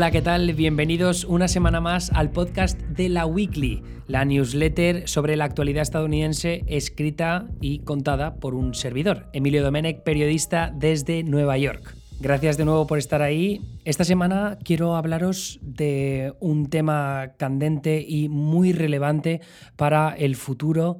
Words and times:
Hola, 0.00 0.12
¿qué 0.12 0.22
tal? 0.22 0.54
Bienvenidos 0.54 1.24
una 1.24 1.46
semana 1.46 1.82
más 1.82 2.10
al 2.14 2.30
podcast 2.30 2.80
de 2.80 3.10
la 3.10 3.26
Weekly, 3.26 3.82
la 4.06 4.24
newsletter 4.24 5.06
sobre 5.06 5.36
la 5.36 5.44
actualidad 5.44 5.82
estadounidense 5.82 6.64
escrita 6.68 7.50
y 7.60 7.80
contada 7.80 8.36
por 8.36 8.54
un 8.54 8.72
servidor, 8.72 9.26
Emilio 9.34 9.62
Domenech, 9.62 10.02
periodista 10.02 10.72
desde 10.74 11.22
Nueva 11.22 11.58
York. 11.58 11.94
Gracias 12.18 12.56
de 12.56 12.64
nuevo 12.64 12.86
por 12.86 12.96
estar 12.96 13.20
ahí. 13.20 13.60
Esta 13.84 14.04
semana 14.04 14.56
quiero 14.64 14.96
hablaros 14.96 15.58
de 15.60 16.32
un 16.40 16.70
tema 16.70 17.32
candente 17.36 18.00
y 18.00 18.30
muy 18.30 18.72
relevante 18.72 19.42
para 19.76 20.14
el 20.16 20.34
futuro 20.34 20.96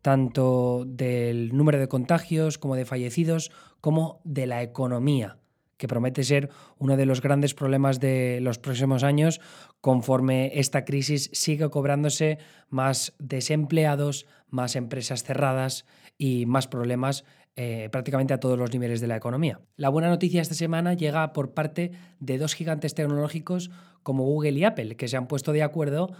tanto 0.00 0.84
del 0.86 1.56
número 1.56 1.80
de 1.80 1.88
contagios 1.88 2.58
como 2.58 2.76
de 2.76 2.84
fallecidos, 2.84 3.50
como 3.80 4.20
de 4.22 4.46
la 4.46 4.62
economía 4.62 5.38
que 5.76 5.88
promete 5.88 6.24
ser 6.24 6.50
uno 6.78 6.96
de 6.96 7.06
los 7.06 7.20
grandes 7.20 7.54
problemas 7.54 8.00
de 8.00 8.40
los 8.40 8.58
próximos 8.58 9.02
años 9.02 9.40
conforme 9.80 10.58
esta 10.58 10.84
crisis 10.84 11.30
sigue 11.32 11.68
cobrándose 11.70 12.38
más 12.68 13.14
desempleados, 13.18 14.26
más 14.48 14.76
empresas 14.76 15.24
cerradas 15.24 15.84
y 16.16 16.46
más 16.46 16.68
problemas 16.68 17.24
eh, 17.56 17.88
prácticamente 17.92 18.34
a 18.34 18.40
todos 18.40 18.58
los 18.58 18.72
niveles 18.72 19.00
de 19.00 19.06
la 19.06 19.16
economía. 19.16 19.60
La 19.76 19.88
buena 19.88 20.08
noticia 20.08 20.42
esta 20.42 20.54
semana 20.54 20.94
llega 20.94 21.32
por 21.32 21.54
parte 21.54 21.92
de 22.18 22.38
dos 22.38 22.54
gigantes 22.54 22.94
tecnológicos 22.94 23.70
como 24.02 24.24
Google 24.24 24.52
y 24.52 24.64
Apple, 24.64 24.96
que 24.96 25.06
se 25.06 25.16
han 25.16 25.28
puesto 25.28 25.52
de 25.52 25.62
acuerdo 25.62 26.12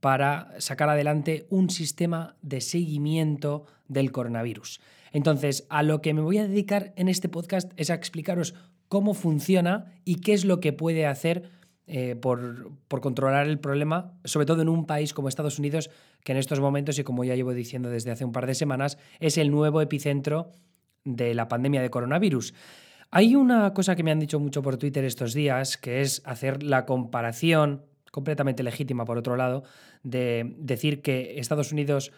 para 0.00 0.52
sacar 0.58 0.88
adelante 0.88 1.46
un 1.48 1.70
sistema 1.70 2.36
de 2.42 2.60
seguimiento 2.60 3.64
del 3.88 4.12
coronavirus. 4.12 4.80
Entonces, 5.12 5.66
a 5.68 5.82
lo 5.82 6.02
que 6.02 6.12
me 6.12 6.22
voy 6.22 6.38
a 6.38 6.48
dedicar 6.48 6.92
en 6.96 7.08
este 7.08 7.28
podcast 7.28 7.72
es 7.76 7.88
a 7.88 7.94
explicaros 7.94 8.54
cómo 8.92 9.14
funciona 9.14 9.86
y 10.04 10.16
qué 10.16 10.34
es 10.34 10.44
lo 10.44 10.60
que 10.60 10.74
puede 10.74 11.06
hacer 11.06 11.48
eh, 11.86 12.14
por, 12.14 12.72
controlar 12.88 13.46
el 13.46 13.58
problema, 13.58 14.12
sobre 14.22 14.44
todo 14.44 14.60
en 14.60 14.68
un 14.68 14.84
país 14.84 15.14
como 15.14 15.30
Estados 15.30 15.58
Unidos, 15.58 15.88
que 16.22 16.32
en 16.32 16.38
estos 16.38 16.60
momentos, 16.60 16.98
y 16.98 17.02
como 17.02 17.24
ya 17.24 17.34
llevo 17.34 17.54
diciendo 17.54 17.88
desde 17.88 18.10
hace 18.10 18.26
un 18.26 18.32
par 18.32 18.46
de 18.46 18.54
semanas, 18.54 18.98
es 19.18 19.38
el 19.38 19.50
nuevo 19.50 19.80
epicentro 19.80 20.52
de 21.04 21.32
la 21.32 21.48
pandemia 21.48 21.80
de 21.80 21.88
coronavirus. 21.88 22.52
Hay 23.10 23.34
una 23.34 23.72
cosa 23.72 23.96
que 23.96 24.02
me 24.02 24.10
han 24.10 24.20
dicho 24.20 24.38
mucho 24.38 24.60
por 24.60 24.76
Twitter 24.76 25.06
estos 25.06 25.32
días, 25.32 25.78
que 25.78 26.02
es 26.02 26.20
hacer 26.26 26.62
la 26.62 26.84
comparación, 26.84 27.86
completamente 28.10 28.62
legítima 28.62 29.06
por 29.06 29.16
otro 29.16 29.36
lado, 29.36 29.62
de 30.02 30.54
decir 30.58 31.00
que 31.00 31.38
Estados 31.38 31.72
Unidos 31.72 32.12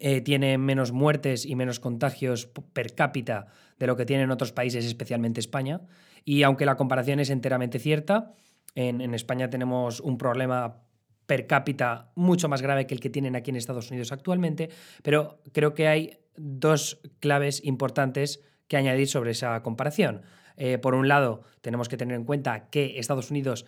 eh, 0.00 0.20
tiene 0.20 0.58
menos 0.58 0.92
muertes 0.92 1.46
y 1.46 1.54
menos 1.54 1.80
contagios 1.80 2.44
per 2.74 2.94
cápita 2.94 3.46
de 3.78 3.86
lo 3.86 3.96
que 3.96 4.06
tienen 4.06 4.30
otros 4.30 4.52
países, 4.52 4.84
especialmente 4.84 5.40
España. 5.40 5.80
Y 6.24 6.42
aunque 6.42 6.66
la 6.66 6.76
comparación 6.76 7.20
es 7.20 7.30
enteramente 7.30 7.78
cierta, 7.78 8.32
en, 8.74 9.00
en 9.00 9.14
España 9.14 9.50
tenemos 9.50 10.00
un 10.00 10.18
problema 10.18 10.82
per 11.26 11.46
cápita 11.46 12.12
mucho 12.14 12.48
más 12.48 12.62
grave 12.62 12.86
que 12.86 12.94
el 12.94 13.00
que 13.00 13.10
tienen 13.10 13.36
aquí 13.36 13.50
en 13.50 13.56
Estados 13.56 13.90
Unidos 13.90 14.12
actualmente, 14.12 14.70
pero 15.02 15.40
creo 15.52 15.74
que 15.74 15.88
hay 15.88 16.18
dos 16.36 17.00
claves 17.20 17.64
importantes 17.64 18.42
que 18.68 18.76
añadir 18.76 19.08
sobre 19.08 19.32
esa 19.32 19.62
comparación. 19.62 20.22
Eh, 20.56 20.78
por 20.78 20.94
un 20.94 21.08
lado, 21.08 21.42
tenemos 21.60 21.88
que 21.88 21.96
tener 21.96 22.16
en 22.16 22.24
cuenta 22.24 22.68
que 22.70 22.98
Estados 22.98 23.30
Unidos, 23.30 23.66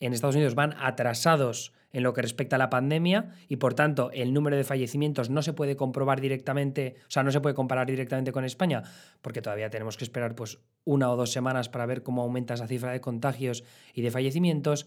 en 0.00 0.12
Estados 0.12 0.36
Unidos 0.36 0.54
van 0.54 0.74
atrasados 0.78 1.72
en 1.92 2.02
lo 2.02 2.12
que 2.12 2.22
respecta 2.22 2.56
a 2.56 2.58
la 2.58 2.70
pandemia 2.70 3.30
y 3.48 3.56
por 3.56 3.74
tanto 3.74 4.10
el 4.12 4.32
número 4.34 4.56
de 4.56 4.64
fallecimientos 4.64 5.30
no 5.30 5.42
se 5.42 5.52
puede 5.52 5.76
comprobar 5.76 6.20
directamente, 6.20 6.96
o 7.02 7.10
sea, 7.10 7.22
no 7.22 7.32
se 7.32 7.40
puede 7.40 7.54
comparar 7.54 7.86
directamente 7.86 8.32
con 8.32 8.44
España, 8.44 8.82
porque 9.22 9.42
todavía 9.42 9.70
tenemos 9.70 9.96
que 9.96 10.04
esperar 10.04 10.34
pues 10.34 10.58
una 10.84 11.10
o 11.10 11.16
dos 11.16 11.32
semanas 11.32 11.68
para 11.68 11.86
ver 11.86 12.02
cómo 12.02 12.22
aumenta 12.22 12.54
esa 12.54 12.66
cifra 12.66 12.92
de 12.92 13.00
contagios 13.00 13.64
y 13.94 14.02
de 14.02 14.10
fallecimientos. 14.10 14.86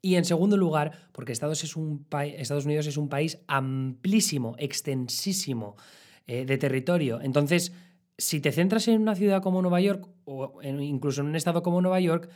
Y 0.00 0.14
en 0.14 0.24
segundo 0.24 0.56
lugar, 0.56 1.08
porque 1.12 1.32
Estados, 1.32 1.64
es 1.64 1.74
un 1.74 2.06
Estados 2.22 2.66
Unidos 2.66 2.86
es 2.86 2.96
un 2.96 3.08
país 3.08 3.42
amplísimo, 3.48 4.54
extensísimo 4.58 5.76
eh, 6.26 6.44
de 6.44 6.56
territorio. 6.56 7.20
Entonces, 7.20 7.72
si 8.16 8.40
te 8.40 8.52
centras 8.52 8.86
en 8.88 9.00
una 9.00 9.14
ciudad 9.14 9.42
como 9.42 9.60
Nueva 9.60 9.80
York 9.80 10.08
o 10.24 10.60
incluso 10.62 11.20
en 11.20 11.28
un 11.28 11.36
estado 11.36 11.62
como 11.62 11.80
Nueva 11.80 12.00
York, 12.00 12.30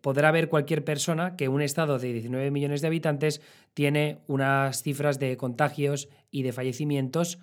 podrá 0.00 0.30
ver 0.30 0.48
cualquier 0.48 0.84
persona 0.84 1.36
que 1.36 1.48
un 1.48 1.62
estado 1.62 1.98
de 1.98 2.12
19 2.12 2.50
millones 2.50 2.80
de 2.80 2.86
habitantes 2.86 3.40
tiene 3.74 4.18
unas 4.26 4.82
cifras 4.82 5.18
de 5.18 5.36
contagios 5.36 6.08
y 6.30 6.42
de 6.42 6.52
fallecimientos 6.52 7.38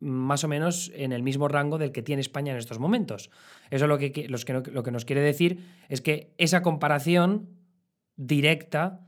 más 0.00 0.44
o 0.44 0.48
menos 0.48 0.92
en 0.94 1.12
el 1.12 1.22
mismo 1.22 1.48
rango 1.48 1.78
del 1.78 1.92
que 1.92 2.02
tiene 2.02 2.20
España 2.20 2.52
en 2.52 2.58
estos 2.58 2.78
momentos. 2.78 3.30
Eso 3.70 3.86
lo 3.86 3.96
que, 3.98 4.28
lo 4.28 4.82
que 4.82 4.90
nos 4.90 5.04
quiere 5.04 5.22
decir 5.22 5.60
es 5.88 6.00
que 6.00 6.34
esa 6.36 6.62
comparación 6.62 7.48
directa 8.16 9.03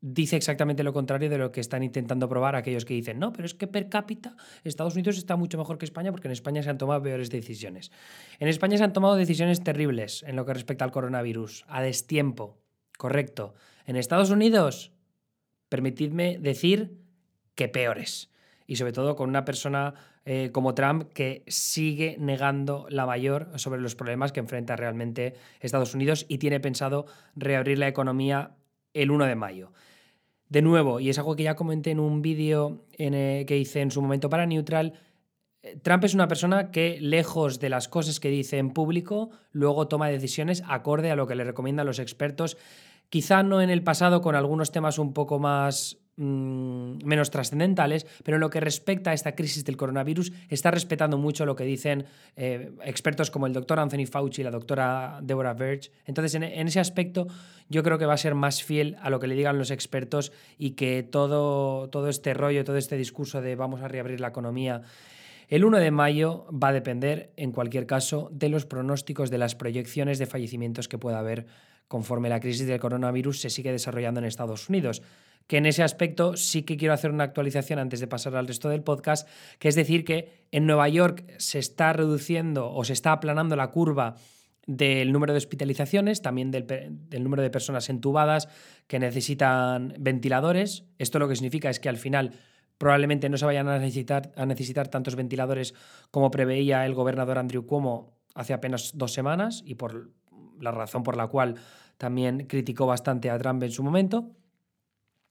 dice 0.00 0.36
exactamente 0.36 0.82
lo 0.82 0.92
contrario 0.92 1.28
de 1.28 1.38
lo 1.38 1.52
que 1.52 1.60
están 1.60 1.82
intentando 1.82 2.28
probar 2.28 2.56
aquellos 2.56 2.84
que 2.84 2.94
dicen, 2.94 3.18
no, 3.18 3.32
pero 3.32 3.46
es 3.46 3.54
que 3.54 3.66
per 3.66 3.88
cápita 3.88 4.36
Estados 4.64 4.94
Unidos 4.94 5.18
está 5.18 5.36
mucho 5.36 5.58
mejor 5.58 5.78
que 5.78 5.84
España 5.84 6.10
porque 6.10 6.28
en 6.28 6.32
España 6.32 6.62
se 6.62 6.70
han 6.70 6.78
tomado 6.78 7.02
peores 7.02 7.30
decisiones. 7.30 7.90
En 8.38 8.48
España 8.48 8.78
se 8.78 8.84
han 8.84 8.92
tomado 8.92 9.16
decisiones 9.16 9.62
terribles 9.62 10.22
en 10.26 10.36
lo 10.36 10.46
que 10.46 10.54
respecta 10.54 10.84
al 10.84 10.90
coronavirus, 10.90 11.64
a 11.68 11.82
destiempo, 11.82 12.58
correcto. 12.96 13.54
En 13.86 13.96
Estados 13.96 14.30
Unidos, 14.30 14.92
permitidme 15.68 16.38
decir 16.38 16.98
que 17.54 17.68
peores. 17.68 18.30
Y 18.66 18.76
sobre 18.76 18.92
todo 18.92 19.16
con 19.16 19.28
una 19.28 19.44
persona 19.44 19.94
eh, 20.24 20.50
como 20.52 20.74
Trump 20.74 21.12
que 21.12 21.42
sigue 21.48 22.16
negando 22.18 22.86
la 22.88 23.04
mayor 23.04 23.50
sobre 23.56 23.80
los 23.80 23.96
problemas 23.96 24.32
que 24.32 24.40
enfrenta 24.40 24.76
realmente 24.76 25.34
Estados 25.60 25.94
Unidos 25.94 26.24
y 26.28 26.38
tiene 26.38 26.60
pensado 26.60 27.06
reabrir 27.34 27.78
la 27.78 27.88
economía 27.88 28.56
el 28.94 29.10
1 29.10 29.26
de 29.26 29.34
mayo. 29.34 29.72
De 30.50 30.62
nuevo, 30.62 30.98
y 30.98 31.08
es 31.08 31.18
algo 31.18 31.36
que 31.36 31.44
ya 31.44 31.54
comenté 31.54 31.92
en 31.92 32.00
un 32.00 32.22
vídeo 32.22 32.84
eh, 32.98 33.44
que 33.46 33.56
hice 33.56 33.82
en 33.82 33.92
su 33.92 34.02
momento 34.02 34.28
para 34.28 34.46
Neutral, 34.46 34.94
eh, 35.62 35.78
Trump 35.80 36.02
es 36.02 36.12
una 36.12 36.26
persona 36.26 36.72
que, 36.72 36.98
lejos 37.00 37.60
de 37.60 37.68
las 37.68 37.86
cosas 37.86 38.18
que 38.18 38.30
dice 38.30 38.58
en 38.58 38.72
público, 38.72 39.30
luego 39.52 39.86
toma 39.86 40.08
decisiones 40.08 40.64
acorde 40.66 41.12
a 41.12 41.14
lo 41.14 41.28
que 41.28 41.36
le 41.36 41.44
recomiendan 41.44 41.86
los 41.86 42.00
expertos. 42.00 42.56
Quizá 43.10 43.44
no 43.44 43.62
en 43.62 43.70
el 43.70 43.84
pasado 43.84 44.22
con 44.22 44.34
algunos 44.34 44.72
temas 44.72 44.98
un 44.98 45.12
poco 45.12 45.38
más 45.38 45.99
Mm, 46.22 47.02
menos 47.02 47.30
trascendentales, 47.30 48.06
pero 48.22 48.36
en 48.36 48.42
lo 48.42 48.50
que 48.50 48.60
respecta 48.60 49.12
a 49.12 49.14
esta 49.14 49.34
crisis 49.34 49.64
del 49.64 49.78
coronavirus, 49.78 50.34
está 50.50 50.70
respetando 50.70 51.16
mucho 51.16 51.46
lo 51.46 51.56
que 51.56 51.64
dicen 51.64 52.04
eh, 52.36 52.72
expertos 52.84 53.30
como 53.30 53.46
el 53.46 53.54
doctor 53.54 53.78
Anthony 53.78 54.04
Fauci 54.04 54.42
y 54.42 54.44
la 54.44 54.50
doctora 54.50 55.20
Deborah 55.22 55.54
Birch. 55.54 55.90
Entonces, 56.04 56.34
en, 56.34 56.42
ese 56.44 56.78
aspecto, 56.78 57.26
yo 57.70 57.82
creo 57.82 57.96
que 57.96 58.04
va 58.04 58.12
a 58.12 58.18
ser 58.18 58.34
más 58.34 58.62
fiel 58.62 58.98
a 59.00 59.08
lo 59.08 59.18
que 59.18 59.28
le 59.28 59.34
digan 59.34 59.56
los 59.56 59.70
expertos 59.70 60.30
y 60.58 60.72
que 60.72 61.02
todo, 61.02 61.88
todo 61.88 62.10
este 62.10 62.34
rollo, 62.34 62.64
todo 62.64 62.76
este 62.76 62.98
discurso 62.98 63.40
de 63.40 63.56
vamos 63.56 63.80
a 63.80 63.88
reabrir 63.88 64.20
la 64.20 64.28
economía. 64.28 64.82
El 65.48 65.64
1 65.64 65.78
de 65.78 65.90
mayo 65.90 66.44
va 66.52 66.68
a 66.68 66.72
depender, 66.74 67.32
en 67.38 67.50
cualquier 67.50 67.86
caso, 67.86 68.28
de 68.30 68.50
los 68.50 68.66
pronósticos, 68.66 69.30
de 69.30 69.38
las 69.38 69.54
proyecciones 69.54 70.18
de 70.18 70.26
fallecimientos 70.26 70.86
que 70.86 70.98
pueda 70.98 71.18
haber 71.18 71.46
conforme 71.88 72.28
la 72.28 72.38
crisis 72.38 72.68
del 72.68 72.78
coronavirus 72.78 73.40
se 73.40 73.50
sigue 73.50 73.72
desarrollando 73.72 74.20
en 74.20 74.26
Estados 74.26 74.68
Unidos 74.68 75.02
que 75.50 75.56
en 75.56 75.66
ese 75.66 75.82
aspecto 75.82 76.36
sí 76.36 76.62
que 76.62 76.76
quiero 76.76 76.94
hacer 76.94 77.10
una 77.10 77.24
actualización 77.24 77.80
antes 77.80 77.98
de 77.98 78.06
pasar 78.06 78.36
al 78.36 78.46
resto 78.46 78.68
del 78.68 78.84
podcast, 78.84 79.28
que 79.58 79.66
es 79.66 79.74
decir 79.74 80.04
que 80.04 80.46
en 80.52 80.64
Nueva 80.64 80.88
York 80.88 81.24
se 81.38 81.58
está 81.58 81.92
reduciendo 81.92 82.72
o 82.72 82.84
se 82.84 82.92
está 82.92 83.10
aplanando 83.10 83.56
la 83.56 83.72
curva 83.72 84.14
del 84.68 85.10
número 85.10 85.32
de 85.32 85.38
hospitalizaciones, 85.38 86.22
también 86.22 86.52
del, 86.52 86.68
número 87.20 87.42
de 87.42 87.50
personas 87.50 87.90
entubadas 87.90 88.48
que 88.86 89.00
necesitan 89.00 89.92
ventiladores. 89.98 90.84
Esto 90.98 91.18
lo 91.18 91.26
que 91.26 91.34
significa 91.34 91.68
es 91.68 91.80
que 91.80 91.88
al 91.88 91.96
final 91.96 92.30
probablemente 92.78 93.28
no 93.28 93.36
se 93.36 93.44
vayan 93.44 93.66
a 93.66 93.80
necesitar, 93.80 94.30
a 94.36 94.46
necesitar 94.46 94.86
tantos 94.86 95.16
ventiladores 95.16 95.74
como 96.12 96.30
preveía 96.30 96.86
el 96.86 96.94
gobernador 96.94 97.38
Andrew 97.38 97.66
Cuomo 97.66 98.16
hace 98.36 98.52
apenas 98.52 98.92
dos 98.94 99.12
semanas 99.12 99.64
y 99.66 99.74
por 99.74 100.12
la 100.60 100.70
razón 100.70 101.02
por 101.02 101.16
la 101.16 101.26
cual 101.26 101.56
también 101.98 102.46
criticó 102.46 102.86
bastante 102.86 103.30
a 103.30 103.38
Trump 103.40 103.64
en 103.64 103.72
su 103.72 103.82
momento. 103.82 104.30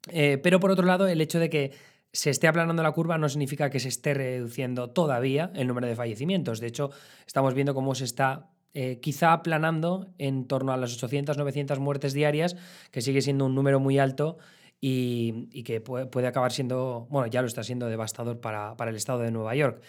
Eh, 0.07 0.39
pero 0.41 0.59
por 0.59 0.71
otro 0.71 0.85
lado, 0.85 1.07
el 1.07 1.21
hecho 1.21 1.39
de 1.39 1.49
que 1.49 1.71
se 2.11 2.29
esté 2.29 2.47
aplanando 2.47 2.81
la 2.81 2.91
curva 2.91 3.17
no 3.17 3.29
significa 3.29 3.69
que 3.69 3.79
se 3.79 3.89
esté 3.89 4.13
reduciendo 4.13 4.89
todavía 4.89 5.51
el 5.55 5.67
número 5.67 5.87
de 5.87 5.95
fallecimientos. 5.95 6.59
De 6.59 6.67
hecho, 6.67 6.91
estamos 7.27 7.53
viendo 7.53 7.73
cómo 7.73 7.93
se 7.95 8.05
está 8.05 8.49
eh, 8.73 8.99
quizá 9.01 9.33
aplanando 9.33 10.07
en 10.17 10.47
torno 10.47 10.73
a 10.73 10.77
las 10.77 10.93
800, 10.93 11.37
900 11.37 11.79
muertes 11.79 12.13
diarias, 12.13 12.55
que 12.91 13.01
sigue 13.01 13.21
siendo 13.21 13.45
un 13.45 13.55
número 13.55 13.79
muy 13.79 13.99
alto 13.99 14.37
y, 14.81 15.63
que 15.63 15.81
puede, 15.81 16.27
acabar 16.27 16.51
siendo, 16.51 17.07
bueno, 17.09 17.27
ya 17.27 17.41
lo 17.41 17.47
está 17.47 17.63
siendo 17.63 17.87
devastador 17.87 18.39
para, 18.39 18.75
para 18.77 18.91
el 18.91 18.97
estado 18.97 19.19
de 19.19 19.31
Nueva 19.31 19.55
York. 19.55 19.81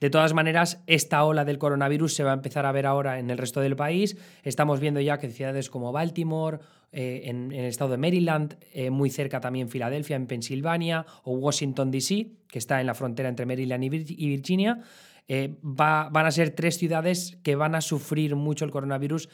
De 0.00 0.10
todas 0.10 0.32
maneras, 0.32 0.80
esta 0.86 1.24
ola 1.24 1.44
del 1.44 1.58
coronavirus 1.58 2.14
se 2.14 2.22
va 2.22 2.30
a 2.30 2.34
empezar 2.34 2.64
a 2.66 2.72
ver 2.72 2.86
ahora 2.86 3.18
en 3.18 3.30
el 3.30 3.38
resto 3.38 3.60
del 3.60 3.74
país. 3.74 4.16
Estamos 4.44 4.78
viendo 4.78 5.00
ya 5.00 5.18
que 5.18 5.28
ciudades 5.28 5.70
como 5.70 5.90
Baltimore, 5.90 6.60
eh, 6.90 7.22
en, 7.24 7.52
el 7.52 7.66
estado 7.66 7.90
de 7.90 7.98
Maryland, 7.98 8.56
eh, 8.72 8.90
muy 8.90 9.10
cerca 9.10 9.40
también 9.40 9.68
Filadelfia, 9.68 10.16
en 10.16 10.26
Pensilvania, 10.26 11.04
o 11.24 11.32
Washington, 11.32 11.90
D.C., 11.90 12.32
que 12.48 12.58
está 12.58 12.80
en 12.80 12.86
la 12.86 12.94
frontera 12.94 13.28
entre 13.28 13.44
Maryland 13.44 13.84
y 13.84 14.28
Virginia, 14.28 14.80
eh, 15.28 15.58
van 15.60 16.24
a 16.24 16.30
ser 16.30 16.50
tres 16.50 16.78
ciudades 16.78 17.38
que 17.42 17.54
van 17.54 17.74
a 17.74 17.82
sufrir 17.82 18.34
mucho 18.34 18.64
el 18.64 18.70
coronavirus 18.70 19.28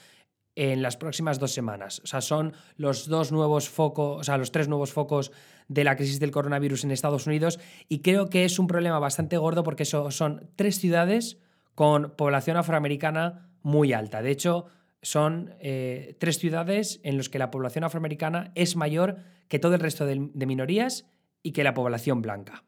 en 0.57 0.83
las 0.83 0.97
próximas 0.97 1.39
dos 1.39 1.53
semanas. 1.53 2.01
O 2.03 2.07
sea, 2.07 2.21
son 2.21 2.53
los 2.77 3.09
dos 3.09 3.31
nuevos 3.31 3.69
focos, 3.69 4.21
o 4.21 4.25
sea, 4.25 4.37
los 4.37 4.51
tres 4.51 4.69
nuevos 4.69 4.93
focos 4.93 5.31
de 5.69 5.85
la 5.85 5.97
crisis 5.97 6.19
del 6.19 6.33
coronavirus 6.33 6.85
en 6.85 6.91
Estados 6.91 7.27
Unidos 7.27 7.61
y 7.89 8.01
creo 8.01 8.29
que 8.29 8.45
es 8.45 8.59
un 8.59 8.67
problema 8.67 8.99
bastante 8.99 9.37
gordo 9.37 9.63
porque 9.63 9.85
son 9.85 10.51
tres 10.57 10.79
ciudades 10.79 11.39
con 11.75 12.15
población 12.17 12.57
afroamericana 12.57 13.49
muy 13.63 13.93
alta. 13.93 14.23
De 14.23 14.31
hecho, 14.31 14.67
son 15.05 15.55
eh, 15.61 16.17
tres 16.19 16.39
ciudades 16.39 16.99
en 17.05 17.19
las 17.19 17.29
que 17.29 17.39
la 17.39 17.51
población 17.51 17.85
afroamericana 17.85 18.51
es 18.55 18.75
mayor 18.75 19.19
que 19.49 19.59
todo 19.59 19.75
el 19.75 19.81
resto 19.81 20.07
de, 20.07 20.17
minorías 20.17 21.07
y 21.43 21.53
que 21.53 21.63
la 21.63 21.75
población 21.75 22.23
blanca. 22.23 22.65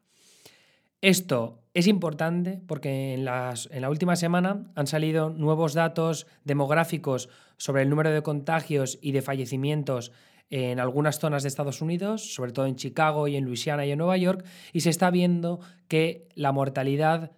Esto 1.01 1.63
es 1.73 1.87
importante 1.87 2.61
porque 2.67 3.15
en, 3.15 3.21
en, 3.21 3.81
la 3.81 3.89
última 3.89 4.15
semana 4.15 4.71
han 4.75 4.87
salido 4.87 5.31
nuevos 5.31 5.73
datos 5.73 6.27
demográficos 6.43 7.29
sobre 7.57 7.81
el 7.81 7.89
número 7.89 8.11
de 8.11 8.21
contagios 8.21 8.99
y 9.01 9.13
de 9.13 9.23
fallecimientos 9.23 10.11
en 10.49 10.79
algunas 10.79 11.19
zonas 11.19 11.41
de 11.41 11.49
Estados 11.49 11.81
Unidos, 11.81 12.33
sobre 12.35 12.51
todo 12.51 12.67
en 12.67 12.75
Chicago 12.75 13.27
y 13.27 13.35
en 13.35 13.45
Luisiana 13.45 13.85
y 13.85 13.91
en 13.91 13.97
Nueva 13.97 14.17
York, 14.17 14.45
y 14.73 14.81
se 14.81 14.91
está 14.91 15.09
viendo 15.09 15.59
que 15.87 16.29
la 16.35 16.51
mortalidad 16.51 17.31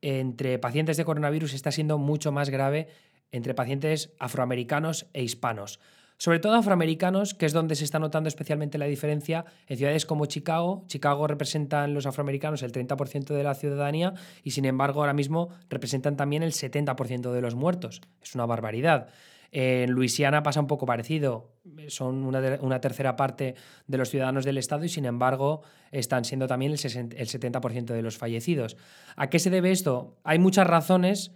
entre 0.00 0.58
pacientes 0.58 0.96
de 0.96 1.04
coronavirus 1.04 1.54
está 1.54 1.72
siendo 1.72 1.98
mucho 1.98 2.30
más 2.30 2.50
grave 2.50 2.88
entre 3.34 3.52
pacientes 3.52 4.14
afroamericanos 4.20 5.06
e 5.12 5.22
hispanos. 5.22 5.80
Sobre 6.18 6.38
todo 6.38 6.54
afroamericanos, 6.54 7.34
que 7.34 7.46
es 7.46 7.52
donde 7.52 7.74
se 7.74 7.84
está 7.84 7.98
notando 7.98 8.28
especialmente 8.28 8.78
la 8.78 8.86
diferencia 8.86 9.44
en 9.66 9.76
ciudades 9.76 10.06
como 10.06 10.26
Chicago. 10.26 10.84
Chicago 10.86 11.26
representan 11.26 11.92
los 11.92 12.06
afroamericanos 12.06 12.62
el 12.62 12.70
30% 12.70 13.34
de 13.34 13.42
la 13.42 13.54
ciudadanía 13.54 14.14
y 14.44 14.52
sin 14.52 14.64
embargo 14.64 15.00
ahora 15.00 15.12
mismo 15.12 15.48
representan 15.68 16.16
también 16.16 16.44
el 16.44 16.52
70% 16.52 17.32
de 17.32 17.40
los 17.40 17.56
muertos. 17.56 18.00
Es 18.22 18.36
una 18.36 18.46
barbaridad. 18.46 19.08
En 19.50 19.90
Luisiana 19.90 20.42
pasa 20.42 20.60
un 20.60 20.66
poco 20.68 20.86
parecido. 20.86 21.52
Son 21.88 22.24
una, 22.24 22.80
tercera 22.80 23.16
parte 23.16 23.54
de 23.86 23.98
los 23.98 24.10
ciudadanos 24.10 24.44
del 24.44 24.58
Estado 24.58 24.84
y, 24.84 24.88
sin 24.88 25.04
embargo, 25.04 25.62
están 25.92 26.24
siendo 26.24 26.48
también 26.48 26.72
el, 26.72 26.78
70% 26.78 27.84
de 27.84 28.02
los 28.02 28.18
fallecidos. 28.18 28.76
¿A 29.14 29.30
qué 29.30 29.38
se 29.38 29.50
debe 29.50 29.70
esto? 29.70 30.16
Hay 30.24 30.40
muchas 30.40 30.66
razones. 30.66 31.32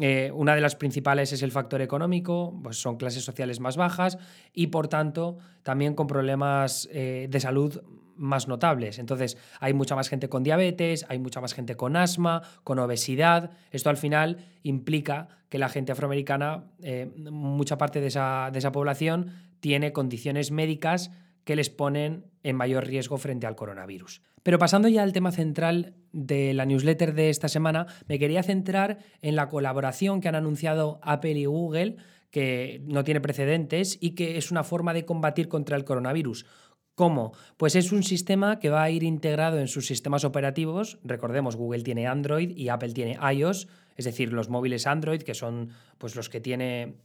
Eh, 0.00 0.30
una 0.34 0.54
de 0.54 0.62
las 0.62 0.76
principales 0.76 1.32
es 1.32 1.42
el 1.42 1.52
factor 1.52 1.82
económico, 1.82 2.58
pues 2.62 2.80
son 2.80 2.96
clases 2.96 3.22
sociales 3.22 3.60
más 3.60 3.76
bajas 3.76 4.18
y 4.54 4.68
por 4.68 4.88
tanto 4.88 5.36
también 5.62 5.94
con 5.94 6.06
problemas 6.06 6.88
eh, 6.90 7.26
de 7.30 7.40
salud 7.40 7.82
más 8.16 8.48
notables. 8.48 8.98
Entonces, 8.98 9.38
hay 9.60 9.72
mucha 9.72 9.94
más 9.94 10.08
gente 10.08 10.28
con 10.28 10.42
diabetes, 10.42 11.06
hay 11.08 11.18
mucha 11.18 11.40
más 11.40 11.54
gente 11.54 11.74
con 11.74 11.96
asma, 11.96 12.42
con 12.64 12.78
obesidad. 12.78 13.50
Esto 13.70 13.90
al 13.90 13.96
final 13.96 14.44
implica 14.62 15.28
que 15.48 15.58
la 15.58 15.68
gente 15.68 15.92
afroamericana, 15.92 16.64
eh, 16.82 17.10
mucha 17.30 17.78
parte 17.78 18.00
de 18.00 18.08
esa, 18.08 18.50
de 18.52 18.58
esa 18.58 18.72
población, 18.72 19.32
tiene 19.60 19.92
condiciones 19.92 20.50
médicas 20.50 21.10
que 21.44 21.56
les 21.56 21.70
ponen 21.70 22.26
en 22.42 22.56
mayor 22.56 22.86
riesgo 22.86 23.16
frente 23.16 23.46
al 23.46 23.56
coronavirus. 23.56 24.22
Pero 24.42 24.58
pasando 24.58 24.88
ya 24.88 25.02
al 25.02 25.12
tema 25.12 25.32
central 25.32 25.94
de 26.12 26.54
la 26.54 26.66
newsletter 26.66 27.14
de 27.14 27.30
esta 27.30 27.48
semana, 27.48 27.86
me 28.08 28.18
quería 28.18 28.42
centrar 28.42 28.98
en 29.22 29.36
la 29.36 29.48
colaboración 29.48 30.20
que 30.20 30.28
han 30.28 30.34
anunciado 30.34 31.00
Apple 31.02 31.38
y 31.38 31.46
Google, 31.46 31.96
que 32.30 32.82
no 32.86 33.04
tiene 33.04 33.20
precedentes 33.20 33.98
y 34.00 34.14
que 34.14 34.38
es 34.38 34.50
una 34.50 34.64
forma 34.64 34.94
de 34.94 35.04
combatir 35.04 35.48
contra 35.48 35.76
el 35.76 35.84
coronavirus. 35.84 36.46
¿Cómo? 36.94 37.32
Pues 37.56 37.76
es 37.76 37.92
un 37.92 38.02
sistema 38.02 38.58
que 38.58 38.68
va 38.68 38.82
a 38.82 38.90
ir 38.90 39.04
integrado 39.04 39.58
en 39.58 39.68
sus 39.68 39.86
sistemas 39.86 40.24
operativos. 40.24 40.98
Recordemos, 41.02 41.56
Google 41.56 41.82
tiene 41.82 42.06
Android 42.06 42.54
y 42.54 42.68
Apple 42.68 42.92
tiene 42.92 43.18
iOS, 43.32 43.68
es 43.96 44.04
decir, 44.04 44.32
los 44.32 44.50
móviles 44.50 44.86
Android, 44.86 45.22
que 45.22 45.34
son 45.34 45.70
pues, 45.96 46.14
los, 46.14 46.28
que 46.28 46.40
tiene, 46.40 46.96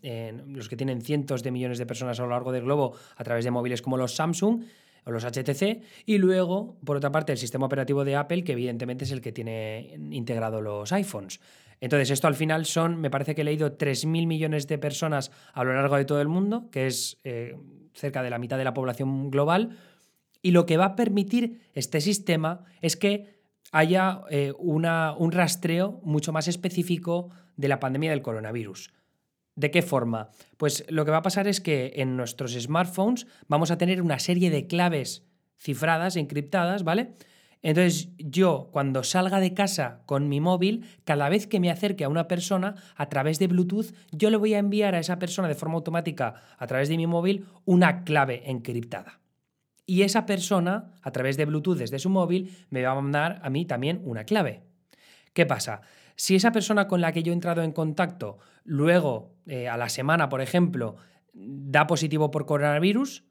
los 0.48 0.68
que 0.68 0.76
tienen 0.76 1.02
cientos 1.02 1.44
de 1.44 1.52
millones 1.52 1.78
de 1.78 1.86
personas 1.86 2.20
a 2.20 2.24
lo 2.24 2.30
largo 2.30 2.52
del 2.52 2.64
globo 2.64 2.94
a 3.16 3.24
través 3.24 3.46
de 3.46 3.52
móviles 3.52 3.82
como 3.82 3.96
los 3.96 4.16
Samsung 4.16 4.64
o 5.06 5.12
los 5.12 5.24
HTC, 5.24 5.82
y 6.06 6.18
luego, 6.18 6.78
por 6.84 6.98
otra 6.98 7.12
parte, 7.12 7.32
el 7.32 7.38
sistema 7.38 7.66
operativo 7.66 8.04
de 8.04 8.16
Apple, 8.16 8.44
que 8.44 8.54
evidentemente 8.54 9.06
es 9.06 9.12
el 9.12 9.22
que 9.22 9.32
tiene 9.32 9.98
integrado 10.12 10.62
los 10.62 10.92
iPhones. 10.92 11.40
Entonces, 11.80 12.10
esto 12.10 12.28
al 12.28 12.36
final 12.36 12.66
son, 12.66 13.00
me 13.00 13.10
parece 13.10 13.36
que 13.36 13.42
he 13.42 13.46
leído 13.46 13.78
3.000 13.78 14.28
millones 14.28 14.68
de 14.68 14.78
personas 14.78 15.32
a 15.54 15.64
lo 15.64 15.74
largo 15.74 15.98
de 15.98 16.06
todo 16.06 16.22
el 16.22 16.28
mundo, 16.28 16.70
que 16.72 16.88
es 16.88 17.20
eh, 17.24 17.56
cerca 17.94 18.24
de 18.24 18.30
la 18.30 18.40
mitad 18.40 18.58
de 18.58 18.64
la 18.64 18.74
población 18.74 19.30
global, 19.30 19.78
y 20.42 20.52
lo 20.52 20.66
que 20.66 20.78
va 20.78 20.86
a 20.86 20.96
permitir 20.96 21.62
este 21.74 22.02
sistema 22.02 22.66
es 22.82 22.96
que 22.96 23.36
haya 23.72 24.22
eh, 24.30 24.54
una, 24.58 25.14
un 25.18 25.32
rastreo 25.32 26.00
mucho 26.04 26.32
más 26.32 26.48
específico 26.48 27.30
de 27.58 27.68
la 27.68 27.80
pandemia 27.80 28.12
del 28.12 28.22
coronavirus. 28.22 28.94
¿De 29.56 29.72
qué 29.72 29.82
forma? 29.82 30.30
Pues 30.58 30.86
lo 30.90 31.06
que 31.06 31.12
va 31.12 31.18
a 31.18 31.24
pasar 31.24 31.48
es 31.48 31.62
que 31.62 31.94
en 31.96 32.18
nuestros 32.18 32.54
smartphones 32.54 33.26
vamos 33.48 33.72
a 33.72 33.78
tener 33.78 34.02
una 34.02 34.20
serie 34.20 34.50
de 34.50 34.68
claves 34.68 35.26
cifradas, 35.58 36.18
encriptadas, 36.18 36.84
¿vale? 36.84 37.14
Entonces 37.62 38.10
yo 38.18 38.70
cuando 38.72 39.04
salga 39.04 39.40
de 39.40 39.54
casa 39.54 40.04
con 40.06 40.30
mi 40.30 40.40
móvil, 40.40 40.86
cada 41.04 41.30
vez 41.30 41.48
que 41.48 41.60
me 41.60 41.72
acerque 41.72 42.04
a 42.04 42.10
una 42.10 42.28
persona 42.28 42.76
a 42.96 43.10
través 43.10 43.40
de 43.40 43.48
Bluetooth, 43.48 43.96
yo 44.12 44.30
le 44.30 44.38
voy 44.38 44.54
a 44.54 44.60
enviar 44.60 44.94
a 44.94 45.00
esa 45.00 45.18
persona 45.18 45.48
de 45.48 45.56
forma 45.56 45.76
automática 45.76 46.36
a 46.58 46.68
través 46.68 46.90
de 46.90 46.98
mi 46.98 47.08
móvil 47.08 47.46
una 47.64 48.04
clave 48.04 48.44
encriptada. 48.52 49.20
Y 49.88 50.02
esa 50.02 50.26
persona, 50.26 50.94
a 51.02 51.12
través 51.12 51.38
de 51.38 51.46
Bluetooth 51.46 51.78
desde 51.78 51.98
su 51.98 52.10
móvil, 52.10 52.56
me 52.70 52.84
va 52.84 52.92
a 52.92 52.96
mandar 53.02 53.40
a 53.42 53.50
mí 53.50 53.66
también 53.66 54.02
una 54.04 54.26
clave. 54.26 54.64
¿Qué 55.34 55.46
pasa? 55.46 55.82
Si 56.16 56.36
esa 56.36 56.52
persona 56.52 56.88
con 56.88 57.02
la 57.02 57.12
que 57.12 57.24
yo 57.24 57.32
he 57.32 57.36
entrado 57.36 57.62
en 57.62 57.72
contacto 57.72 58.40
luego, 58.64 59.36
eh, 59.46 59.68
a 59.68 59.78
la 59.78 59.90
semana, 59.90 60.30
por 60.30 60.42
ejemplo, 60.42 60.96
da 61.34 61.88
positivo 61.88 62.32
por 62.32 62.46
coronavirus, 62.46 63.24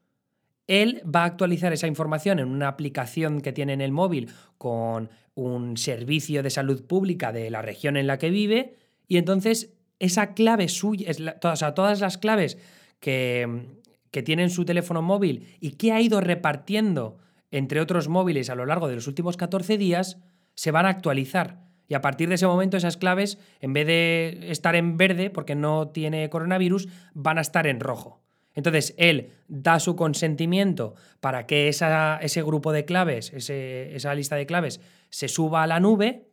él 0.67 1.01
va 1.03 1.23
a 1.23 1.25
actualizar 1.25 1.73
esa 1.73 1.87
información 1.87 2.39
en 2.39 2.47
una 2.47 2.67
aplicación 2.67 3.41
que 3.41 3.53
tiene 3.53 3.73
en 3.73 3.81
el 3.81 3.91
móvil 3.91 4.31
con 4.57 5.09
un 5.35 5.77
servicio 5.77 6.41
de 6.43 6.49
salud 6.49 6.85
pública 6.85 7.31
de 7.31 7.49
la 7.49 7.61
región 7.61 7.97
en 7.97 8.07
la 8.07 8.17
que 8.17 8.29
vive 8.29 8.75
y 9.07 9.17
entonces 9.17 9.73
esa 9.99 10.33
clave 10.33 10.67
suya, 10.67 11.11
todas 11.39 12.01
las 12.01 12.17
claves 12.17 12.57
que, 12.99 13.67
que 14.11 14.23
tiene 14.23 14.43
en 14.43 14.49
su 14.49 14.65
teléfono 14.65 15.01
móvil 15.01 15.55
y 15.59 15.71
que 15.71 15.91
ha 15.91 16.01
ido 16.01 16.21
repartiendo 16.21 17.17
entre 17.51 17.79
otros 17.79 18.07
móviles 18.07 18.49
a 18.49 18.55
lo 18.55 18.65
largo 18.65 18.87
de 18.87 18.95
los 18.95 19.07
últimos 19.07 19.37
14 19.37 19.77
días, 19.77 20.17
se 20.55 20.71
van 20.71 20.85
a 20.85 20.89
actualizar. 20.89 21.64
Y 21.87 21.93
a 21.93 22.01
partir 22.01 22.29
de 22.29 22.35
ese 22.35 22.47
momento 22.47 22.77
esas 22.77 22.97
claves, 22.97 23.37
en 23.59 23.73
vez 23.73 23.87
de 23.87 24.39
estar 24.49 24.75
en 24.75 24.97
verde 24.97 25.29
porque 25.29 25.55
no 25.55 25.89
tiene 25.89 26.29
coronavirus, 26.29 26.87
van 27.13 27.37
a 27.37 27.41
estar 27.41 27.67
en 27.67 27.79
rojo. 27.79 28.21
Entonces, 28.55 28.95
él 28.97 29.31
da 29.47 29.79
su 29.79 29.95
consentimiento 29.95 30.95
para 31.19 31.45
que 31.45 31.67
ese 31.67 32.41
grupo 32.41 32.71
de 32.71 32.85
claves, 32.85 33.31
esa 33.33 34.15
lista 34.15 34.37
de 34.37 34.45
claves, 34.45 34.79
se 35.09 35.27
suba 35.27 35.61
a 35.61 35.67
la 35.67 35.79
nube 35.79 36.29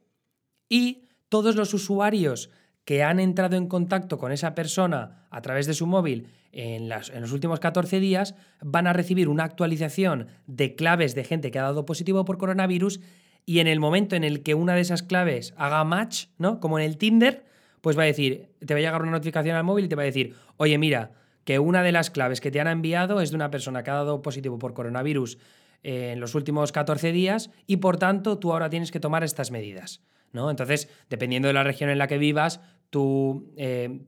y 0.69 1.05
todos 1.29 1.57
los 1.57 1.75
usuarios 1.75 2.51
que 2.85 3.03
han 3.03 3.21
entrado 3.21 3.57
en 3.57 3.69
contacto 3.69 4.19
con 4.19 4.33
esa 4.33 4.55
persona 4.55 5.27
a 5.31 5.43
través 5.43 5.67
de 5.67 5.75
su 5.75 5.87
móvil 5.87 6.29
en, 6.53 6.91
en, 6.93 7.21
los 7.21 7.33
últimos 7.33 7.61
14 7.61 8.01
días 8.01 8.35
van 8.61 8.87
a 8.87 8.93
recibir 8.93 9.29
una 9.29 9.45
actualización 9.45 10.27
de 10.47 10.75
claves 10.75 11.15
de 11.15 11.25
gente 11.25 11.51
que 11.51 11.59
ha 11.59 11.63
dado 11.63 11.87
positivo 11.87 12.25
por 12.25 12.39
coronavirus 12.39 13.01
y 13.45 13.59
en 13.59 13.67
el 13.67 13.81
momento 13.81 14.17
en 14.17 14.25
el 14.25 14.43
que 14.43 14.55
una 14.55 14.75
de 14.75 14.81
esas 14.81 15.03
claves 15.03 15.55
haga 15.57 15.83
match, 15.85 16.27
¿no? 16.39 16.61
Como 16.61 16.79
en 16.79 16.85
el 16.85 16.97
Tinder, 16.97 17.45
pues 17.81 17.99
va 17.99 18.03
a 18.03 18.07
decir, 18.07 18.51
te 18.65 18.75
va 18.75 18.79
a 18.79 18.83
llegar 18.83 19.03
una 19.03 19.11
notificación 19.11 19.57
al 19.57 19.65
móvil 19.65 19.87
y 19.87 19.89
te 19.89 19.97
va 19.97 20.03
a 20.03 20.07
decir, 20.07 20.35
oye, 20.57 20.79
mira, 20.79 21.13
que 21.45 21.59
una 21.59 21.83
de 21.83 21.93
las 21.93 22.11
claves 22.11 22.41
que 22.41 22.51
te 22.51 22.61
han 22.61 22.69
enviado 22.69 23.21
es 23.21 23.31
de 23.31 23.37
una 23.37 23.51
persona 23.51 23.83
que 23.83 23.91
ha 23.91 23.95
dado 23.95 24.23
positivo 24.23 24.59
por 24.59 24.75
coronavirus 24.75 25.39
eh, 25.83 26.13
en 26.13 26.21
los 26.21 26.35
últimos 26.35 26.71
14 26.71 27.11
días 27.11 27.51
y 27.67 27.79
por 27.79 27.97
tanto 27.97 28.39
tú 28.39 28.53
ahora 28.53 28.71
tienes 28.71 28.93
que 28.93 29.01
tomar 29.01 29.25
estas 29.25 29.51
medidas. 29.51 30.01
¿no? 30.33 30.51
Entonces, 30.51 30.89
dependiendo 31.11 31.49
de 31.49 31.55
la 31.55 31.65
región 31.65 31.91
en 31.91 31.99
la 31.99 32.07
que 32.07 32.19
vivas, 32.19 32.61
tú, 32.91 33.53
eh, 33.57 34.01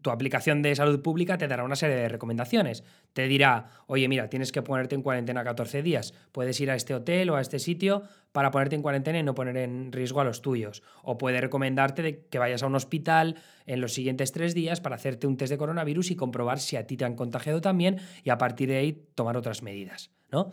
tu 0.00 0.10
aplicación 0.10 0.62
de 0.62 0.74
salud 0.74 1.02
pública 1.02 1.36
te 1.36 1.48
dará 1.48 1.62
una 1.64 1.76
serie 1.76 1.96
de 1.96 2.08
recomendaciones. 2.08 2.82
Te 3.12 3.28
dirá, 3.28 3.70
oye, 3.86 4.08
mira, 4.08 4.30
tienes 4.30 4.50
que 4.52 4.62
ponerte 4.62 4.94
en 4.94 5.02
cuarentena 5.02 5.44
14 5.44 5.82
días. 5.82 6.14
Puedes 6.32 6.58
ir 6.60 6.70
a 6.70 6.74
este 6.74 6.94
hotel 6.94 7.28
o 7.30 7.36
a 7.36 7.40
este 7.40 7.58
sitio 7.58 8.02
para 8.32 8.50
ponerte 8.50 8.76
en 8.76 8.82
cuarentena 8.82 9.18
y 9.18 9.22
no 9.22 9.34
poner 9.34 9.58
en 9.58 9.92
riesgo 9.92 10.20
a 10.20 10.24
los 10.24 10.40
tuyos. 10.40 10.82
O 11.02 11.18
puede 11.18 11.40
recomendarte 11.40 12.26
que 12.30 12.38
vayas 12.38 12.62
a 12.62 12.66
un 12.66 12.74
hospital 12.74 13.36
en 13.66 13.80
los 13.80 13.92
siguientes 13.92 14.32
tres 14.32 14.54
días 14.54 14.80
para 14.80 14.96
hacerte 14.96 15.26
un 15.26 15.36
test 15.36 15.50
de 15.50 15.58
coronavirus 15.58 16.10
y 16.10 16.16
comprobar 16.16 16.58
si 16.58 16.76
a 16.76 16.86
ti 16.86 16.96
te 16.96 17.04
han 17.04 17.14
contagiado 17.14 17.60
también 17.60 17.98
y 18.24 18.30
a 18.30 18.38
partir 18.38 18.68
de 18.68 18.78
ahí 18.78 19.06
tomar 19.14 19.36
otras 19.36 19.62
medidas. 19.62 20.10
¿no? 20.30 20.50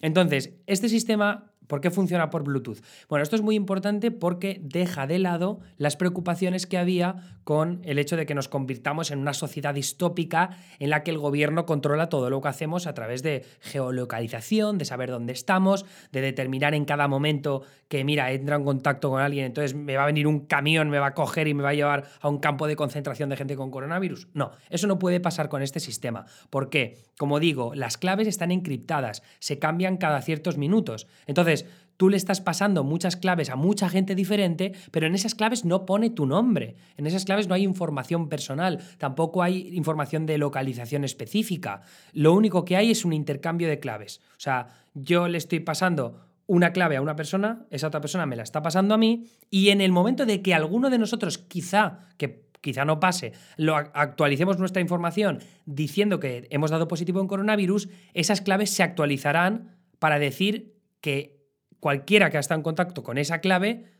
Entonces, 0.00 0.54
este 0.66 0.88
sistema 0.88 1.51
¿Por 1.72 1.80
qué 1.80 1.90
funciona 1.90 2.28
por 2.28 2.44
Bluetooth? 2.44 2.84
Bueno, 3.08 3.22
esto 3.22 3.34
es 3.34 3.40
muy 3.40 3.54
importante 3.54 4.10
porque 4.10 4.60
deja 4.62 5.06
de 5.06 5.18
lado 5.18 5.60
las 5.78 5.96
preocupaciones 5.96 6.66
que 6.66 6.76
había 6.76 7.40
con 7.44 7.80
el 7.84 7.98
hecho 7.98 8.18
de 8.18 8.26
que 8.26 8.34
nos 8.34 8.46
convirtamos 8.46 9.10
en 9.10 9.20
una 9.20 9.32
sociedad 9.32 9.72
distópica 9.72 10.50
en 10.78 10.90
la 10.90 11.02
que 11.02 11.10
el 11.12 11.16
gobierno 11.16 11.64
controla 11.64 12.10
todo 12.10 12.28
lo 12.28 12.42
que 12.42 12.48
hacemos 12.48 12.86
a 12.86 12.92
través 12.92 13.22
de 13.22 13.46
geolocalización, 13.60 14.76
de 14.76 14.84
saber 14.84 15.10
dónde 15.10 15.32
estamos, 15.32 15.86
de 16.12 16.20
determinar 16.20 16.74
en 16.74 16.84
cada 16.84 17.08
momento 17.08 17.62
que, 17.88 18.04
mira, 18.04 18.30
entra 18.32 18.56
en 18.56 18.64
contacto 18.64 19.08
con 19.08 19.22
alguien, 19.22 19.46
entonces 19.46 19.74
me 19.74 19.96
va 19.96 20.02
a 20.02 20.06
venir 20.06 20.26
un 20.26 20.40
camión, 20.40 20.90
me 20.90 20.98
va 20.98 21.08
a 21.08 21.14
coger 21.14 21.48
y 21.48 21.54
me 21.54 21.62
va 21.62 21.70
a 21.70 21.74
llevar 21.74 22.04
a 22.20 22.28
un 22.28 22.38
campo 22.38 22.66
de 22.66 22.76
concentración 22.76 23.30
de 23.30 23.36
gente 23.36 23.56
con 23.56 23.70
coronavirus. 23.70 24.28
No, 24.34 24.52
eso 24.68 24.86
no 24.86 24.98
puede 24.98 25.20
pasar 25.20 25.48
con 25.48 25.62
este 25.62 25.80
sistema. 25.80 26.26
¿Por 26.50 26.68
qué? 26.68 26.98
Como 27.22 27.38
digo, 27.38 27.72
las 27.76 27.98
claves 27.98 28.26
están 28.26 28.50
encriptadas, 28.50 29.22
se 29.38 29.60
cambian 29.60 29.96
cada 29.96 30.20
ciertos 30.22 30.58
minutos. 30.58 31.06
Entonces, 31.28 31.66
tú 31.96 32.08
le 32.08 32.16
estás 32.16 32.40
pasando 32.40 32.82
muchas 32.82 33.14
claves 33.14 33.48
a 33.48 33.54
mucha 33.54 33.88
gente 33.88 34.16
diferente, 34.16 34.72
pero 34.90 35.06
en 35.06 35.14
esas 35.14 35.36
claves 35.36 35.64
no 35.64 35.86
pone 35.86 36.10
tu 36.10 36.26
nombre. 36.26 36.74
En 36.96 37.06
esas 37.06 37.24
claves 37.24 37.46
no 37.46 37.54
hay 37.54 37.62
información 37.62 38.28
personal, 38.28 38.80
tampoco 38.98 39.44
hay 39.44 39.68
información 39.72 40.26
de 40.26 40.36
localización 40.36 41.04
específica. 41.04 41.82
Lo 42.12 42.34
único 42.34 42.64
que 42.64 42.76
hay 42.76 42.90
es 42.90 43.04
un 43.04 43.12
intercambio 43.12 43.68
de 43.68 43.78
claves. 43.78 44.20
O 44.32 44.40
sea, 44.40 44.66
yo 44.92 45.28
le 45.28 45.38
estoy 45.38 45.60
pasando 45.60 46.26
una 46.48 46.72
clave 46.72 46.96
a 46.96 47.02
una 47.02 47.14
persona, 47.14 47.66
esa 47.70 47.86
otra 47.86 48.00
persona 48.00 48.26
me 48.26 48.34
la 48.34 48.42
está 48.42 48.62
pasando 48.62 48.94
a 48.94 48.98
mí, 48.98 49.28
y 49.48 49.68
en 49.68 49.80
el 49.80 49.92
momento 49.92 50.26
de 50.26 50.42
que 50.42 50.54
alguno 50.54 50.90
de 50.90 50.98
nosotros, 50.98 51.38
quizá, 51.38 52.00
que 52.16 52.50
quizá 52.62 52.86
no 52.86 53.00
pase, 53.00 53.32
lo 53.58 53.76
actualicemos 53.76 54.58
nuestra 54.58 54.80
información 54.80 55.40
diciendo 55.66 56.18
que 56.18 56.46
hemos 56.50 56.70
dado 56.70 56.88
positivo 56.88 57.20
en 57.20 57.26
coronavirus, 57.26 57.90
esas 58.14 58.40
claves 58.40 58.70
se 58.70 58.82
actualizarán 58.82 59.76
para 59.98 60.18
decir 60.18 60.80
que 61.02 61.42
cualquiera 61.80 62.30
que 62.30 62.38
ha 62.38 62.40
estado 62.40 62.60
en 62.60 62.64
contacto 62.64 63.02
con 63.02 63.18
esa 63.18 63.40
clave 63.40 63.92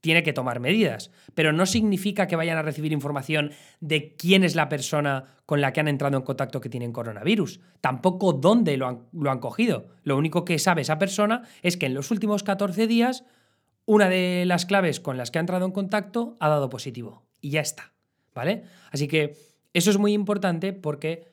tiene 0.00 0.22
que 0.22 0.32
tomar 0.32 0.60
medidas. 0.60 1.10
Pero 1.34 1.52
no 1.52 1.64
significa 1.64 2.26
que 2.26 2.36
vayan 2.36 2.58
a 2.58 2.62
recibir 2.62 2.92
información 2.92 3.52
de 3.80 4.14
quién 4.16 4.44
es 4.44 4.54
la 4.54 4.68
persona 4.68 5.26
con 5.46 5.60
la 5.60 5.72
que 5.72 5.80
han 5.80 5.88
entrado 5.88 6.16
en 6.16 6.24
contacto 6.24 6.60
que 6.60 6.68
tienen 6.68 6.92
coronavirus. 6.92 7.60
Tampoco 7.80 8.32
dónde 8.32 8.76
lo 8.76 8.88
han, 8.88 9.06
lo 9.12 9.30
han 9.30 9.38
cogido. 9.38 9.86
Lo 10.02 10.16
único 10.16 10.44
que 10.44 10.58
sabe 10.58 10.82
esa 10.82 10.98
persona 10.98 11.42
es 11.62 11.76
que 11.76 11.86
en 11.86 11.94
los 11.94 12.10
últimos 12.10 12.42
14 12.42 12.86
días 12.86 13.24
una 13.84 14.08
de 14.08 14.44
las 14.46 14.66
claves 14.66 15.00
con 15.00 15.16
las 15.16 15.30
que 15.30 15.38
ha 15.38 15.40
entrado 15.40 15.66
en 15.66 15.72
contacto 15.72 16.36
ha 16.40 16.48
dado 16.48 16.68
positivo. 16.68 17.26
Y 17.40 17.50
ya 17.50 17.60
está. 17.60 17.92
¿Vale? 18.34 18.64
Así 18.90 19.08
que 19.08 19.36
eso 19.74 19.90
es 19.90 19.98
muy 19.98 20.12
importante 20.12 20.72
porque 20.72 21.32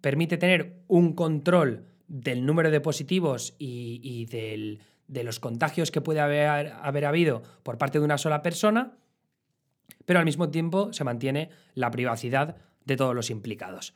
permite 0.00 0.36
tener 0.36 0.82
un 0.88 1.12
control 1.14 1.86
del 2.08 2.44
número 2.44 2.70
de 2.70 2.80
positivos 2.80 3.54
y, 3.58 4.26
de 4.26 5.24
los 5.24 5.40
contagios 5.40 5.90
que 5.90 6.00
puede 6.00 6.20
haber, 6.20 6.72
haber 6.80 7.04
habido 7.04 7.42
por 7.62 7.78
parte 7.78 7.98
de 7.98 8.04
una 8.04 8.18
sola 8.18 8.42
persona, 8.42 8.96
pero 10.04 10.18
al 10.18 10.24
mismo 10.24 10.50
tiempo 10.50 10.92
se 10.92 11.04
mantiene 11.04 11.50
la 11.74 11.90
privacidad 11.90 12.56
de 12.84 12.96
todos 12.96 13.14
los 13.14 13.30
implicados. 13.30 13.94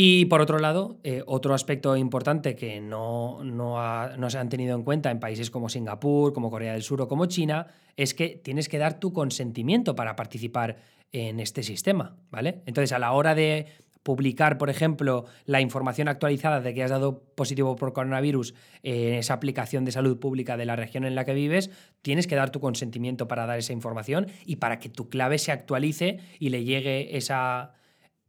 Y 0.00 0.26
por 0.26 0.40
otro 0.40 0.60
lado, 0.60 1.00
eh, 1.02 1.24
otro 1.26 1.54
aspecto 1.54 1.96
importante 1.96 2.54
que 2.54 2.80
no, 2.80 3.42
no, 3.42 4.30
se 4.30 4.38
han 4.38 4.48
tenido 4.48 4.76
en 4.76 4.84
cuenta 4.84 5.10
en 5.10 5.18
países 5.18 5.50
como 5.50 5.68
Singapur, 5.68 6.32
como 6.32 6.52
Corea 6.52 6.72
del 6.74 6.84
Sur 6.84 7.02
o 7.02 7.08
como 7.08 7.26
China, 7.26 7.66
es 7.96 8.14
que 8.14 8.28
tienes 8.28 8.68
que 8.68 8.78
dar 8.78 9.00
tu 9.00 9.12
consentimiento 9.12 9.96
para 9.96 10.14
participar 10.14 10.76
en 11.10 11.40
este 11.40 11.64
sistema, 11.64 12.14
¿vale? 12.30 12.62
Entonces, 12.66 12.92
a 12.92 13.00
la 13.00 13.10
hora 13.10 13.34
de 13.34 13.66
publicar, 14.04 14.56
por 14.56 14.70
ejemplo, 14.70 15.24
la 15.46 15.60
información 15.60 16.06
actualizada 16.06 16.60
de 16.60 16.74
que 16.74 16.84
has 16.84 16.92
dado 16.92 17.24
positivo 17.34 17.74
por 17.74 17.92
coronavirus 17.92 18.54
en 18.84 19.14
esa 19.14 19.34
aplicación 19.34 19.84
de 19.84 19.90
salud 19.90 20.20
pública 20.20 20.56
de 20.56 20.64
la 20.64 20.76
región 20.76 21.06
en 21.06 21.16
la 21.16 21.24
que 21.24 21.34
vives, 21.34 21.72
tienes 22.02 22.28
que 22.28 22.36
dar 22.36 22.50
tu 22.50 22.60
consentimiento 22.60 23.26
para 23.26 23.46
dar 23.46 23.58
esa 23.58 23.72
información 23.72 24.28
y 24.46 24.56
para 24.56 24.78
que 24.78 24.90
tu 24.90 25.08
clave 25.08 25.38
se 25.38 25.50
actualice 25.50 26.20
y 26.38 26.50
le 26.50 26.62
llegue 26.62 27.16
esa, 27.16 27.72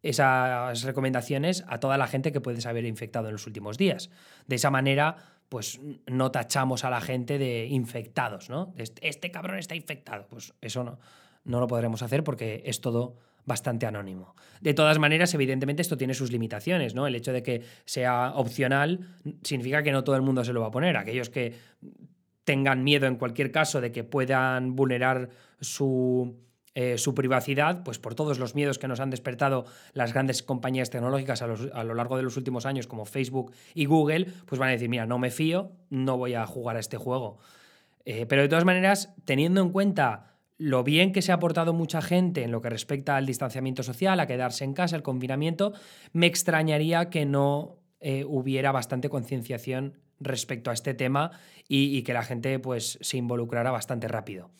esas 0.04 0.84
recomendaciones 0.84 1.64
a 1.68 1.80
toda 1.80 1.98
la 1.98 2.08
gente 2.08 2.32
que 2.32 2.42
puedes 2.42 2.66
haber 2.66 2.86
infectado 2.86 3.28
en 3.28 3.34
los 3.34 3.48
últimos 3.48 3.78
días. 3.78 4.10
De 4.48 4.56
esa 4.56 4.70
manera, 4.72 5.18
pues 5.50 5.80
no 6.08 6.32
tachamos 6.32 6.84
a 6.86 6.90
la 6.90 7.02
gente 7.02 7.38
de 7.38 7.68
infectados, 7.68 8.50
¿no? 8.50 8.74
Este, 8.78 9.08
este 9.08 9.32
cabrón 9.32 9.58
está 9.58 9.76
infectado. 9.76 10.28
Pues 10.30 10.54
eso 10.62 10.84
no, 10.84 11.00
no 11.44 11.60
lo 11.60 11.68
podremos 11.68 12.02
hacer 12.02 12.24
porque 12.24 12.64
es 12.66 12.82
todo 12.82 13.18
bastante 13.46 13.86
anónimo. 13.86 14.36
De 14.62 14.74
todas 14.74 15.00
maneras, 15.00 15.34
evidentemente 15.34 15.82
esto 15.82 15.98
tiene 15.98 16.14
sus 16.14 16.32
limitaciones, 16.32 16.94
¿no? 16.94 17.08
El 17.08 17.16
hecho 17.16 17.34
de 17.34 17.42
que 17.42 17.64
sea 17.86 18.34
opcional 18.36 19.00
significa 19.44 19.82
que 19.82 19.92
no 19.92 20.04
todo 20.04 20.16
el 20.16 20.22
mundo 20.22 20.44
se 20.44 20.54
lo 20.54 20.62
va 20.62 20.68
a 20.68 20.72
poner. 20.72 20.96
Aquellos 20.98 21.30
que 21.30 21.56
tengan 22.44 22.84
miedo 22.84 23.08
en 23.08 23.16
cualquier 23.16 23.52
caso 23.52 23.82
de 23.82 23.92
que 23.92 24.04
puedan 24.04 24.76
vulnerar 24.76 25.30
su, 25.60 26.36
eh, 26.76 26.98
su 26.98 27.16
privacidad, 27.16 27.84
pues 27.84 28.00
por 28.00 28.16
todos 28.16 28.40
los 28.40 28.56
miedos 28.56 28.78
que 28.80 28.88
nos 28.88 29.00
han 29.00 29.10
despertado 29.10 29.66
las 29.94 30.14
grandes 30.14 30.44
compañías 30.44 30.90
tecnológicas 30.90 31.42
a, 31.42 31.48
lo 31.84 31.94
largo 31.94 32.18
de 32.18 32.24
los 32.24 32.38
últimos 32.38 32.66
años, 32.66 32.88
como 32.88 33.06
Facebook 33.06 33.52
y 33.74 33.86
Google, 33.86 34.28
pues 34.46 34.60
van 34.60 34.70
a 34.70 34.72
decir, 34.74 34.90
mira, 34.90 35.06
no 35.06 35.18
me 35.18 35.32
fío, 35.32 35.72
no 35.90 36.18
voy 36.18 36.36
a 36.36 36.46
jugar 36.46 36.76
a 36.76 36.80
este 36.80 36.98
juego. 36.98 37.40
Eh, 38.06 38.26
pero 38.26 38.42
de 38.42 38.50
todas 38.50 38.66
maneras, 38.66 39.14
teniendo 39.26 39.62
en 39.62 39.70
cuenta 39.70 40.38
lo 40.58 40.84
bien 40.84 41.14
que 41.14 41.22
se 41.22 41.32
ha 41.32 41.36
aportado 41.36 41.74
mucha 41.74 42.02
gente 42.02 42.44
en 42.44 42.52
lo 42.52 42.62
que 42.62 42.70
respecta 42.70 43.16
al 43.16 43.26
distanciamiento 43.26 43.82
social, 43.82 44.20
a 44.20 44.28
quedarse 44.28 44.66
en 44.66 44.74
casa, 44.74 44.96
el 44.96 45.04
confinamiento, 45.04 45.74
me 46.12 46.28
extrañaría 46.28 47.10
que 47.10 47.26
no 47.26 47.78
eh, 48.02 48.26
hubiera 48.28 48.72
bastante 48.72 49.10
concienciación 49.10 49.98
respecto 50.20 50.70
a 50.70 50.74
este 50.74 50.94
tema 50.94 51.32
y, 51.68 52.02
que 52.04 52.14
la 52.14 52.24
gente 52.24 52.60
pues, 52.60 52.98
se 53.02 53.18
involucrara 53.18 53.72
bastante 53.72 54.08
rápido. 54.08 54.52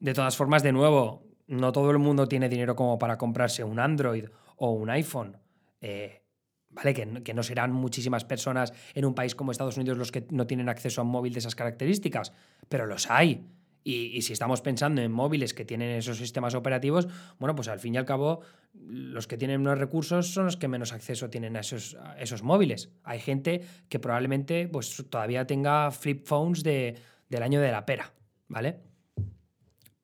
De 0.00 0.14
todas 0.14 0.36
formas, 0.36 0.62
de 0.62 0.72
nuevo, 0.72 1.22
no 1.50 1.72
todo 1.72 1.90
el 1.90 1.98
mundo 1.98 2.28
tiene 2.28 2.48
dinero 2.48 2.76
como 2.76 2.98
para 2.98 3.18
comprarse 3.18 3.64
un 3.64 3.80
Android 3.80 4.26
o 4.56 4.70
un 4.70 4.88
iPhone. 4.88 5.36
Eh, 5.80 6.22
¿Vale? 6.68 6.94
Que, 6.94 7.34
no 7.34 7.42
serán 7.42 7.72
muchísimas 7.72 8.24
personas 8.24 8.72
en 8.94 9.04
un 9.04 9.14
país 9.14 9.34
como 9.34 9.50
Estados 9.50 9.76
Unidos 9.76 9.98
los 9.98 10.12
que 10.12 10.24
no 10.30 10.46
tienen 10.46 10.68
acceso 10.68 11.00
a 11.00 11.04
un 11.04 11.10
móvil 11.10 11.32
de 11.32 11.40
esas 11.40 11.56
características, 11.56 12.32
pero 12.68 12.86
los 12.86 13.10
hay. 13.10 13.44
Y, 13.82 14.22
si 14.22 14.32
estamos 14.32 14.60
pensando 14.60 15.02
en 15.02 15.10
móviles 15.10 15.52
que 15.52 15.64
tienen 15.64 15.90
esos 15.96 16.18
sistemas 16.18 16.54
operativos, 16.54 17.08
bueno, 17.40 17.56
pues 17.56 17.66
al 17.66 17.80
fin 17.80 17.96
y 17.96 17.98
al 17.98 18.04
cabo, 18.04 18.42
los 18.72 19.26
que 19.26 19.36
tienen 19.36 19.60
menos 19.60 19.80
recursos 19.80 20.28
son 20.28 20.44
los 20.44 20.56
que 20.56 20.68
menos 20.68 20.92
acceso 20.92 21.30
tienen 21.30 21.56
a 21.56 21.60
esos, 21.60 21.96
esos 22.16 22.44
móviles. 22.44 22.90
Hay 23.02 23.18
gente 23.18 23.62
que 23.88 23.98
probablemente 23.98 24.68
pues, 24.68 25.04
todavía 25.10 25.48
tenga 25.48 25.90
flip 25.90 26.24
phones 26.24 26.62
de, 26.62 26.94
del 27.28 27.42
año 27.42 27.60
de 27.60 27.72
la 27.72 27.84
pera, 27.84 28.12
¿vale? 28.46 28.89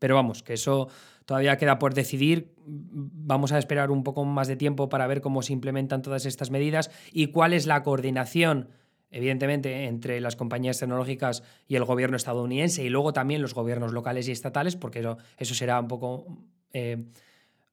Pero 0.06 0.14
vamos, 0.14 0.44
que 0.44 0.52
eso 0.52 0.86
todavía 1.24 1.56
queda 1.56 1.80
por 1.80 1.92
decidir. 1.92 2.54
Vamos 2.64 3.50
a 3.50 3.58
esperar 3.58 3.90
un 3.90 4.04
poco 4.04 4.24
más 4.24 4.46
de 4.46 4.54
tiempo 4.54 4.88
para 4.88 5.08
ver 5.08 5.20
cómo 5.20 5.42
se 5.42 5.52
implementan 5.52 6.00
todas 6.00 6.26
estas 6.26 6.52
medidas 6.52 6.92
y 7.10 7.32
cuál 7.32 7.52
es 7.52 7.66
la 7.66 7.82
coordinación 7.82 8.68
evidentemente, 9.10 9.86
entre 9.86 10.20
las 10.20 10.36
compañías 10.36 10.78
tecnológicas 10.78 11.42
y 11.66 11.74
el 11.74 11.84
gobierno 11.84 12.16
estadounidense 12.16 12.84
y 12.84 12.88
luego 12.88 13.12
también 13.12 13.42
los 13.42 13.52
gobiernos 13.52 13.92
locales 13.92 14.28
y 14.28 14.30
estatales, 14.30 14.76
porque 14.76 15.04
eso, 15.38 15.54
será 15.56 15.80
un 15.80 15.88
poco 15.88 16.38
eh, 16.72 17.04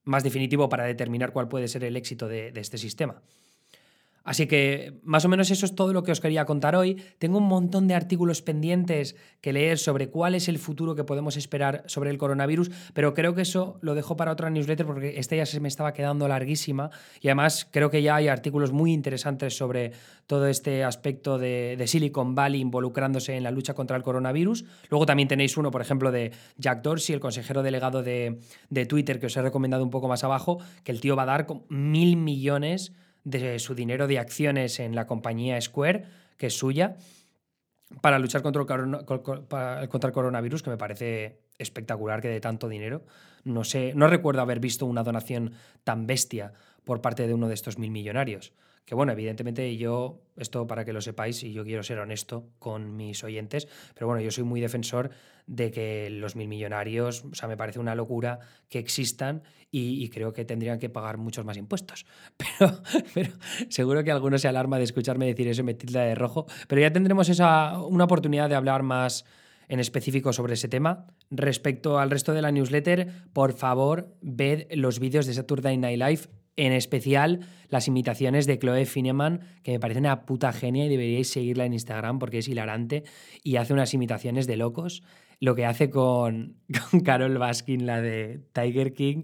más 0.05 0.23
definitivo 0.23 0.69
para 0.69 0.85
determinar 0.85 1.33
cuál 1.33 1.49
puede 1.49 1.67
ser 1.67 1.83
el 1.83 1.95
éxito 1.97 2.27
de 2.27 2.51
este 2.55 2.79
sistema. 2.79 3.21
Así 4.24 4.48
que 4.48 4.94
más 5.03 5.25
o 5.25 5.30
menos 5.30 5.51
eso 5.51 5.65
es 5.65 5.75
todo 5.75 5.92
lo 5.92 6.03
que 6.03 6.12
os 6.12 6.22
quería 6.22 6.46
contar 6.46 6.75
hoy. 6.75 6.96
Tengo 7.20 7.39
un 7.39 7.48
montón 7.48 7.88
de 7.88 7.94
artículos 7.94 8.42
pendientes 8.42 9.18
que 9.42 9.51
leer 9.51 9.77
sobre 9.77 10.10
cuál 10.10 10.34
es 10.34 10.48
el 10.48 10.60
futuro 10.60 10.96
que 10.96 11.03
podemos 11.03 11.36
esperar 11.36 11.84
sobre 11.88 12.10
el 12.10 12.18
coronavirus, 12.18 12.72
pero 12.94 13.13
creo 13.13 13.36
que 13.36 13.42
eso 13.42 13.77
lo 13.82 13.96
dejo 13.96 14.15
para 14.15 14.32
otra 14.32 14.50
newsletter 14.50 14.86
porque 14.86 15.20
esta 15.20 15.36
ya 15.36 15.46
se 15.46 15.60
me 15.60 15.68
estaba 15.68 15.94
quedando 15.94 16.27
larguísima 16.27 16.89
y 17.20 17.27
además 17.27 17.68
creo 17.70 17.89
que 17.89 18.01
ya 18.01 18.15
hay 18.15 18.30
artículos 18.30 18.72
muy 18.72 18.94
interesantes 18.94 19.58
sobre 19.58 19.92
todo 20.25 20.48
este 20.48 20.86
aspecto 20.86 21.38
de, 21.38 21.84
Silicon 21.86 22.34
Valley 22.34 22.62
involucrándose 22.62 23.36
en 23.36 23.44
la 23.44 23.51
lucha 23.51 23.74
contra 23.74 23.98
el 23.98 24.03
coronavirus. 24.03 24.63
Luego 24.89 25.06
también 25.06 25.27
tenéis 25.27 25.58
uno, 25.58 25.70
por 25.70 25.82
ejemplo, 25.82 26.12
de 26.12 26.32
Jack 26.58 26.82
Dorsey, 26.82 27.13
el 27.13 27.20
consejero 27.20 27.62
delegado 27.62 28.03
de, 28.03 28.39
Twitter, 28.88 29.20
que 29.20 29.25
os 29.25 29.36
he 29.36 29.42
recomendado 29.42 29.84
un 29.84 29.89
poco 29.89 30.08
más 30.08 30.24
abajo, 30.24 30.60
que 30.84 30.94
el 30.94 31.01
tío 31.01 31.15
va 31.15 31.24
a 31.24 31.25
dar 31.25 31.48
mil 31.70 32.15
millones 32.15 32.94
de 33.24 33.60
su 33.60 33.75
dinero 33.75 34.08
de 34.08 34.20
acciones 34.20 34.80
en 34.80 34.96
la 34.96 35.08
compañía 35.08 35.60
Square, 35.62 36.06
que 36.38 36.48
es 36.48 36.58
suya, 36.58 36.98
para 38.01 38.20
luchar 38.20 38.42
contra 38.42 38.62
el, 38.62 39.06
contra 39.06 40.08
el 40.08 40.13
coronavirus, 40.13 40.63
que 40.63 40.70
me 40.70 40.77
parece 40.77 41.39
espectacular 41.58 42.22
que 42.22 42.27
de 42.27 42.42
tanto 42.42 42.68
dinero. 42.68 43.06
No 43.44 43.63
sé, 43.63 43.94
no 43.96 44.08
recuerdo 44.08 44.42
haber 44.42 44.60
visto 44.60 44.86
una 44.86 45.03
donación 45.03 45.53
tan 45.84 46.08
bestia 46.08 46.53
por 46.84 47.01
parte 47.01 47.27
de 47.27 47.34
uno 47.34 47.48
de 47.48 47.53
estos 47.53 47.77
mil 47.77 47.92
millonarios. 47.92 48.53
Que 48.85 48.95
bueno, 48.95 49.13
evidentemente 49.13 49.77
yo, 49.77 50.21
esto 50.37 50.67
para 50.67 50.83
que 50.83 50.93
lo 50.93 51.01
sepáis, 51.01 51.43
y 51.43 51.53
yo 51.53 51.63
quiero 51.63 51.83
ser 51.83 51.99
honesto 51.99 52.49
con 52.59 52.95
mis 52.97 53.23
oyentes, 53.23 53.67
pero 53.93 54.07
bueno, 54.07 54.21
yo 54.21 54.31
soy 54.31 54.43
muy 54.43 54.59
defensor 54.59 55.11
de 55.47 55.71
que 55.71 56.09
los 56.09 56.35
mil 56.35 56.47
millonarios, 56.47 57.23
o 57.25 57.35
sea, 57.35 57.47
me 57.47 57.57
parece 57.57 57.79
una 57.79 57.95
locura 57.95 58.39
que 58.69 58.79
existan 58.79 59.43
y, 59.71 60.07
creo 60.09 60.33
que 60.33 60.45
tendrían 60.45 60.77
que 60.77 60.89
pagar 60.89 61.17
muchos 61.17 61.45
más 61.45 61.57
impuestos. 61.57 62.05
Pero, 63.13 63.31
seguro 63.69 64.03
que 64.03 64.11
alguno 64.11 64.37
se 64.37 64.47
alarma 64.47 64.77
de 64.77 64.83
escucharme 64.83 65.25
decir 65.25 65.47
eso 65.47 65.61
y 65.61 65.63
me 65.63 65.73
tilda 65.73 66.03
de 66.03 66.13
rojo, 66.13 66.45
pero 66.67 66.79
ya 66.79 66.93
tendremos 66.93 67.27
esa, 67.29 67.79
una 67.79 68.03
oportunidad 68.03 68.49
de 68.49 68.55
hablar 68.55 68.83
más 68.83 69.25
en 69.67 69.79
específico 69.79 70.31
sobre 70.31 70.53
ese 70.53 70.67
tema. 70.67 71.07
Respecto 71.31 71.97
al 71.97 72.11
resto 72.11 72.33
de 72.33 72.43
la 72.43 72.51
newsletter, 72.51 73.11
por 73.33 73.53
favor, 73.53 74.15
ved 74.21 74.67
los 74.75 74.99
vídeos 74.99 75.25
de 75.25 75.33
Saturday 75.33 75.77
Night 75.77 75.99
Live 75.99 76.42
en 76.55 76.72
especial 76.72 77.39
las 77.69 77.88
imitaciones 77.88 78.45
de 78.45 78.60
Chloe 78.60 78.86
Fineman, 78.86 79.41
que 79.63 79.72
me 79.72 79.79
parece 79.79 80.00
una 80.00 80.25
puta 80.25 80.53
genia 80.53 80.86
y 80.86 80.89
deberíais 80.89 81.29
seguirla 81.29 81.65
en 81.65 81.74
Instagram 81.74 82.19
porque 82.19 82.39
es 82.39 82.48
hilarante 82.48 83.03
y 83.43 83.55
hace 83.55 83.74
unas 83.74 83.93
imitaciones 83.93 84.48
de 84.48 84.57
locos. 84.57 85.03
Lo 85.39 85.55
que 85.55 85.65
hace 85.65 85.89
con, 85.89 86.57
con 86.91 87.01
Carol 87.01 87.38
Baskin, 87.38 87.86
la 87.86 88.01
de 88.01 88.41
Tiger 88.53 88.93
King, 88.93 89.24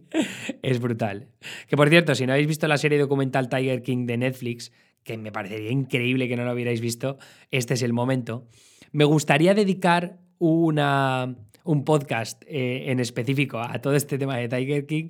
es 0.62 0.80
brutal. 0.80 1.30
Que 1.68 1.78
por 1.78 1.90
cierto, 1.90 2.16
si 2.16 2.26
no 2.26 2.34
habéis 2.34 2.48
visto 2.48 2.68
la 2.68 2.78
serie 2.78 2.98
documental 2.98 3.50
Tiger 3.50 3.84
King 3.84 4.06
de 4.06 4.18
Netflix, 4.18 4.72
que 5.04 5.18
me 5.18 5.32
parecería 5.32 5.72
increíble 5.72 6.28
que 6.28 6.36
no 6.36 6.44
lo 6.44 6.54
hubierais 6.54 6.82
visto, 6.82 7.18
este 7.52 7.76
es 7.76 7.84
el 7.84 7.94
momento. 7.94 8.48
Me 8.92 9.06
gustaría 9.06 9.54
dedicar 9.54 10.18
una, 10.40 11.36
un 11.64 11.84
podcast 11.86 12.44
eh, 12.48 12.92
en 12.92 13.00
específico 13.00 13.60
a 13.60 13.80
todo 13.80 13.96
este 13.96 14.18
tema 14.18 14.38
de 14.38 14.50
Tiger 14.50 14.86
King, 14.88 15.10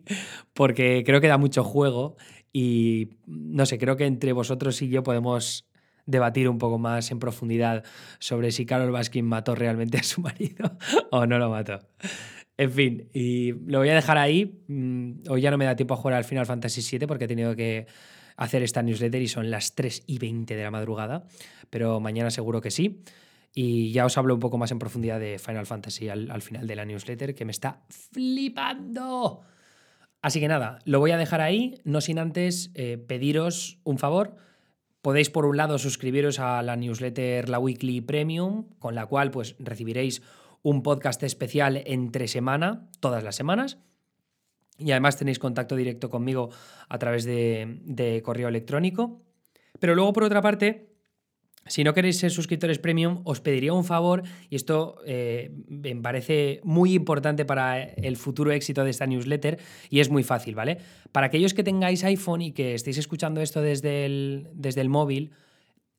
porque 0.54 1.04
creo 1.06 1.22
que 1.22 1.28
da 1.28 1.38
mucho 1.38 1.64
juego 1.64 2.18
y 2.52 3.12
no 3.26 3.66
sé, 3.66 3.78
creo 3.78 3.96
que 3.96 4.06
entre 4.06 4.34
vosotros 4.34 4.82
y 4.82 4.90
yo 4.90 5.04
podemos 5.04 5.70
debatir 6.06 6.50
un 6.50 6.58
poco 6.58 6.80
más 6.80 7.12
en 7.12 7.20
profundidad 7.20 7.84
sobre 8.18 8.52
si 8.52 8.66
Carol 8.66 8.92
Baskin 8.92 9.26
mató 9.26 9.56
realmente 9.56 10.00
a 10.00 10.04
su 10.04 10.22
marido 10.22 10.78
o 11.12 11.26
no 11.26 11.38
lo 11.38 11.50
mató. 11.50 11.80
En 12.58 12.72
fin, 12.72 13.10
y 13.14 13.54
lo 13.54 13.80
voy 13.80 13.90
a 13.90 13.96
dejar 13.96 14.18
ahí. 14.18 14.60
Mm, 14.68 15.30
hoy 15.30 15.42
ya 15.42 15.52
no 15.52 15.58
me 15.58 15.66
da 15.66 15.76
tiempo 15.76 15.94
a 15.94 15.98
jugar 15.98 16.16
al 16.16 16.26
Final 16.26 16.46
Fantasy 16.46 16.82
VII 16.98 17.08
porque 17.08 17.26
he 17.26 17.28
tenido 17.28 17.56
que 17.56 17.88
hacer 18.36 18.64
esta 18.64 18.82
newsletter 18.82 19.22
y 19.22 19.28
son 19.28 19.52
las 19.52 19.76
3 19.76 20.04
y 20.08 20.18
20 20.18 20.56
de 20.56 20.64
la 20.64 20.72
madrugada, 20.72 21.26
pero 21.70 22.00
mañana 22.00 22.32
seguro 22.32 22.60
que 22.60 22.72
sí. 22.72 23.02
Y 23.62 23.92
ya 23.92 24.06
os 24.06 24.18
hablo 24.18 24.34
un 24.36 24.40
poco 24.40 24.58
más 24.58 24.72
en 24.72 24.80
profundidad 24.80 25.20
de 25.20 25.38
Final 25.38 25.66
Fantasy 25.66 26.08
al, 26.08 26.42
final 26.42 26.66
de 26.66 26.78
la 26.78 26.86
newsletter, 26.86 27.36
que 27.36 27.44
me 27.44 27.52
está 27.52 27.82
flipando. 27.90 29.42
Así 30.22 30.40
que 30.40 30.48
nada, 30.48 30.80
lo 30.86 31.02
voy 31.02 31.12
a 31.12 31.18
dejar 31.18 31.42
ahí, 31.42 31.82
no 31.84 32.00
sin 32.00 32.20
antes 32.20 32.72
eh, 32.74 32.98
pediros 32.98 33.82
un 33.84 33.98
favor. 33.98 34.38
Podéis 35.02 35.30
por 35.30 35.46
un 35.46 35.58
lado 35.58 35.78
suscribiros 35.78 36.40
a 36.40 36.64
la 36.64 36.78
newsletter 36.78 37.50
La 37.50 37.60
Weekly 37.60 38.00
Premium, 38.00 38.64
con 38.80 38.96
la 38.96 39.08
cual 39.08 39.30
pues 39.30 39.58
recibiréis 39.60 40.22
un 40.62 40.82
podcast 40.82 41.22
especial 41.24 41.84
entre 41.86 42.30
semana, 42.30 42.88
todas 43.02 43.26
las 43.26 43.36
semanas. 43.36 43.78
Y 44.78 44.92
además 44.92 45.18
tenéis 45.18 45.38
contacto 45.38 45.76
directo 45.76 46.10
conmigo 46.10 46.50
a 46.88 46.98
través 46.98 47.26
de, 47.26 47.82
de 47.84 48.22
correo 48.22 48.48
electrónico. 48.48 49.22
Pero 49.82 49.96
luego, 49.96 50.14
por 50.14 50.24
otra 50.24 50.42
parte, 50.42 50.89
si 51.70 51.84
no 51.84 51.94
queréis 51.94 52.18
ser 52.18 52.32
suscriptores 52.32 52.80
premium, 52.80 53.22
os 53.24 53.40
pediría 53.40 53.74
un 53.74 53.86
favor, 53.86 54.24
y 54.50 54.56
esto 54.56 54.98
eh, 55.06 55.52
me 55.68 55.96
parece 55.96 56.60
muy 56.64 56.94
importante 56.94 57.46
para 57.46 57.82
el 57.82 58.18
futuro 58.18 58.52
éxito 58.52 58.84
de 58.84 58.90
esta 58.90 59.08
newsletter, 59.08 59.60
y 59.90 60.02
es 60.02 60.10
muy 60.10 60.24
fácil, 60.24 60.56
¿vale? 60.56 60.80
Para 61.12 61.28
aquellos 61.28 61.54
que 61.54 61.64
tengáis 61.64 62.04
iPhone 62.04 62.42
y 62.42 62.52
que 62.52 62.74
estéis 62.74 62.98
escuchando 62.98 63.40
esto 63.42 63.62
desde 63.62 64.06
el, 64.06 64.50
desde 64.54 64.82
el 64.82 64.90
móvil, 64.90 65.32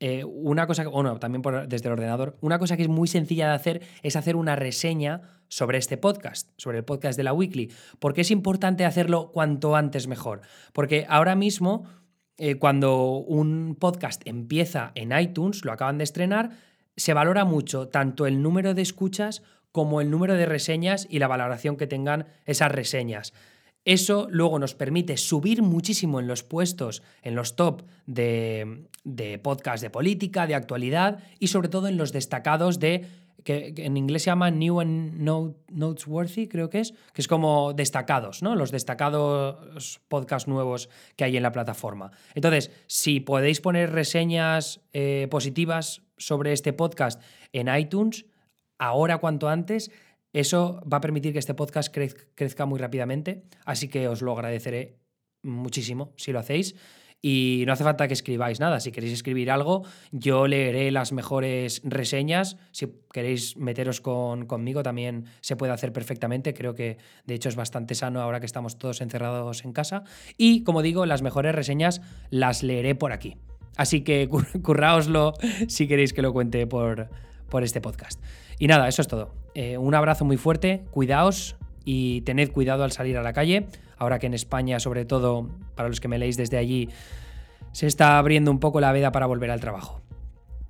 eh, 0.03 0.23
una 0.25 0.65
cosa, 0.65 0.87
bueno, 0.87 1.19
también 1.19 1.43
desde 1.67 1.87
el 1.87 1.93
ordenador, 1.93 2.35
una 2.41 2.57
cosa 2.57 2.75
que 2.75 2.81
es 2.81 2.89
muy 2.89 3.07
sencilla 3.07 3.49
de 3.49 3.53
hacer 3.53 3.81
es 4.01 4.15
hacer 4.15 4.35
una 4.35 4.55
reseña 4.55 5.21
sobre 5.47 5.77
este 5.77 5.95
podcast, 5.95 6.49
sobre 6.57 6.79
el 6.79 6.83
podcast 6.83 7.17
de 7.17 7.23
la 7.23 7.33
Weekly. 7.33 7.71
porque 7.99 8.21
es 8.21 8.31
importante 8.31 8.83
hacerlo 8.83 9.31
cuanto 9.31 9.75
antes 9.75 10.07
mejor? 10.07 10.41
Porque 10.73 11.05
ahora 11.07 11.35
mismo 11.35 11.83
eh, 12.43 12.55
cuando 12.55 13.17
un 13.17 13.77
podcast 13.79 14.23
empieza 14.25 14.93
en 14.95 15.15
iTunes, 15.15 15.63
lo 15.63 15.71
acaban 15.71 15.99
de 15.99 16.05
estrenar, 16.05 16.49
se 16.97 17.13
valora 17.13 17.45
mucho 17.45 17.87
tanto 17.87 18.25
el 18.25 18.41
número 18.41 18.73
de 18.73 18.81
escuchas 18.81 19.43
como 19.71 20.01
el 20.01 20.09
número 20.09 20.33
de 20.33 20.47
reseñas 20.47 21.05
y 21.07 21.19
la 21.19 21.27
valoración 21.27 21.77
que 21.77 21.85
tengan 21.85 22.25
esas 22.47 22.71
reseñas. 22.71 23.33
Eso 23.85 24.27
luego 24.31 24.57
nos 24.57 24.73
permite 24.73 25.17
subir 25.17 25.61
muchísimo 25.61 26.19
en 26.19 26.25
los 26.25 26.41
puestos, 26.41 27.03
en 27.21 27.35
los 27.35 27.55
top 27.55 27.83
de, 28.07 28.87
de 29.03 29.37
podcast 29.37 29.83
de 29.83 29.91
política, 29.91 30.47
de 30.47 30.55
actualidad 30.55 31.19
y 31.37 31.49
sobre 31.49 31.69
todo 31.69 31.89
en 31.89 31.97
los 31.97 32.11
destacados 32.11 32.79
de 32.79 33.05
que, 33.43 33.73
en 33.77 33.97
inglés 33.97 34.23
se 34.23 34.27
llama 34.27 34.51
New 34.51 34.79
and 34.79 35.21
Notesworthy, 35.69 36.47
creo 36.47 36.69
que 36.69 36.79
es, 36.79 36.93
que 37.13 37.21
es 37.21 37.27
como 37.27 37.73
destacados, 37.73 38.41
¿no? 38.41 38.55
Los 38.55 38.71
destacados 38.71 40.01
podcasts 40.07 40.47
nuevos 40.47 40.89
que 41.15 41.23
hay 41.23 41.37
en 41.37 41.43
la 41.43 41.51
plataforma. 41.51 42.11
Entonces, 42.35 42.71
si 42.87 43.19
podéis 43.19 43.61
poner 43.61 43.91
reseñas 43.91 44.81
eh, 44.93 45.27
positivas 45.29 46.01
sobre 46.17 46.53
este 46.53 46.73
podcast 46.73 47.21
en 47.53 47.73
iTunes, 47.73 48.25
ahora 48.77 49.17
cuanto 49.17 49.49
antes, 49.49 49.91
eso 50.33 50.81
va 50.91 50.97
a 50.97 51.01
permitir 51.01 51.33
que 51.33 51.39
este 51.39 51.53
podcast 51.53 51.93
crezca 52.35 52.65
muy 52.65 52.79
rápidamente, 52.79 53.43
así 53.65 53.89
que 53.89 54.07
os 54.07 54.21
lo 54.21 54.31
agradeceré 54.31 54.97
muchísimo 55.43 56.13
si 56.15 56.31
lo 56.31 56.39
hacéis. 56.39 56.75
Y 57.21 57.63
no 57.67 57.73
hace 57.73 57.83
falta 57.83 58.07
que 58.07 58.13
escribáis 58.13 58.59
nada. 58.59 58.79
Si 58.79 58.91
queréis 58.91 59.13
escribir 59.13 59.51
algo, 59.51 59.83
yo 60.11 60.47
leeré 60.47 60.89
las 60.89 61.11
mejores 61.11 61.81
reseñas. 61.83 62.57
Si 62.71 62.87
queréis 63.13 63.57
meteros 63.57 64.01
con, 64.01 64.47
conmigo, 64.47 64.81
también 64.81 65.25
se 65.41 65.55
puede 65.55 65.71
hacer 65.71 65.93
perfectamente. 65.93 66.53
Creo 66.53 66.73
que 66.73 66.97
de 67.25 67.33
hecho 67.35 67.49
es 67.49 67.55
bastante 67.55 67.93
sano 67.93 68.21
ahora 68.21 68.39
que 68.39 68.47
estamos 68.47 68.79
todos 68.79 69.01
encerrados 69.01 69.63
en 69.65 69.73
casa. 69.73 70.03
Y 70.37 70.63
como 70.63 70.81
digo, 70.81 71.05
las 71.05 71.21
mejores 71.21 71.53
reseñas 71.53 72.01
las 72.31 72.63
leeré 72.63 72.95
por 72.95 73.11
aquí. 73.11 73.37
Así 73.77 74.01
que 74.01 74.27
curraoslo 74.63 75.33
si 75.67 75.87
queréis 75.87 76.13
que 76.13 76.23
lo 76.23 76.33
cuente 76.33 76.65
por, 76.65 77.09
por 77.49 77.63
este 77.63 77.81
podcast. 77.81 78.19
Y 78.57 78.65
nada, 78.65 78.87
eso 78.87 79.03
es 79.03 79.07
todo. 79.07 79.35
Eh, 79.53 79.77
un 79.77 79.93
abrazo 79.93 80.25
muy 80.25 80.37
fuerte, 80.37 80.85
cuidaos 80.89 81.55
y 81.85 82.21
tened 82.21 82.51
cuidado 82.51 82.83
al 82.83 82.91
salir 82.91 83.17
a 83.17 83.23
la 83.23 83.33
calle 83.33 83.67
ahora 84.01 84.17
que 84.17 84.25
en 84.25 84.33
España, 84.33 84.79
sobre 84.79 85.05
todo 85.05 85.47
para 85.75 85.87
los 85.87 86.01
que 86.01 86.07
me 86.07 86.17
leéis 86.17 86.35
desde 86.35 86.57
allí, 86.57 86.89
se 87.71 87.85
está 87.85 88.17
abriendo 88.17 88.49
un 88.49 88.59
poco 88.59 88.81
la 88.81 88.91
veda 88.91 89.11
para 89.11 89.27
volver 89.27 89.51
al 89.51 89.59
trabajo. 89.59 90.01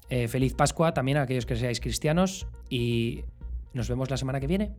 Eh, 0.10 0.28
feliz 0.28 0.54
Pascua 0.54 0.94
también 0.94 1.18
a 1.18 1.22
aquellos 1.22 1.46
que 1.46 1.56
seáis 1.56 1.80
cristianos 1.80 2.46
y 2.70 3.24
nos 3.74 3.88
vemos 3.88 4.10
la 4.10 4.18
semana 4.18 4.42
que 4.42 4.48
viene. 4.48 4.76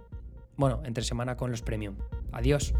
Bueno, 0.59 0.83
entre 0.85 1.03
semana 1.03 1.35
con 1.35 1.51
los 1.51 1.63
premium. 1.63 1.97
Adiós. 2.31 2.75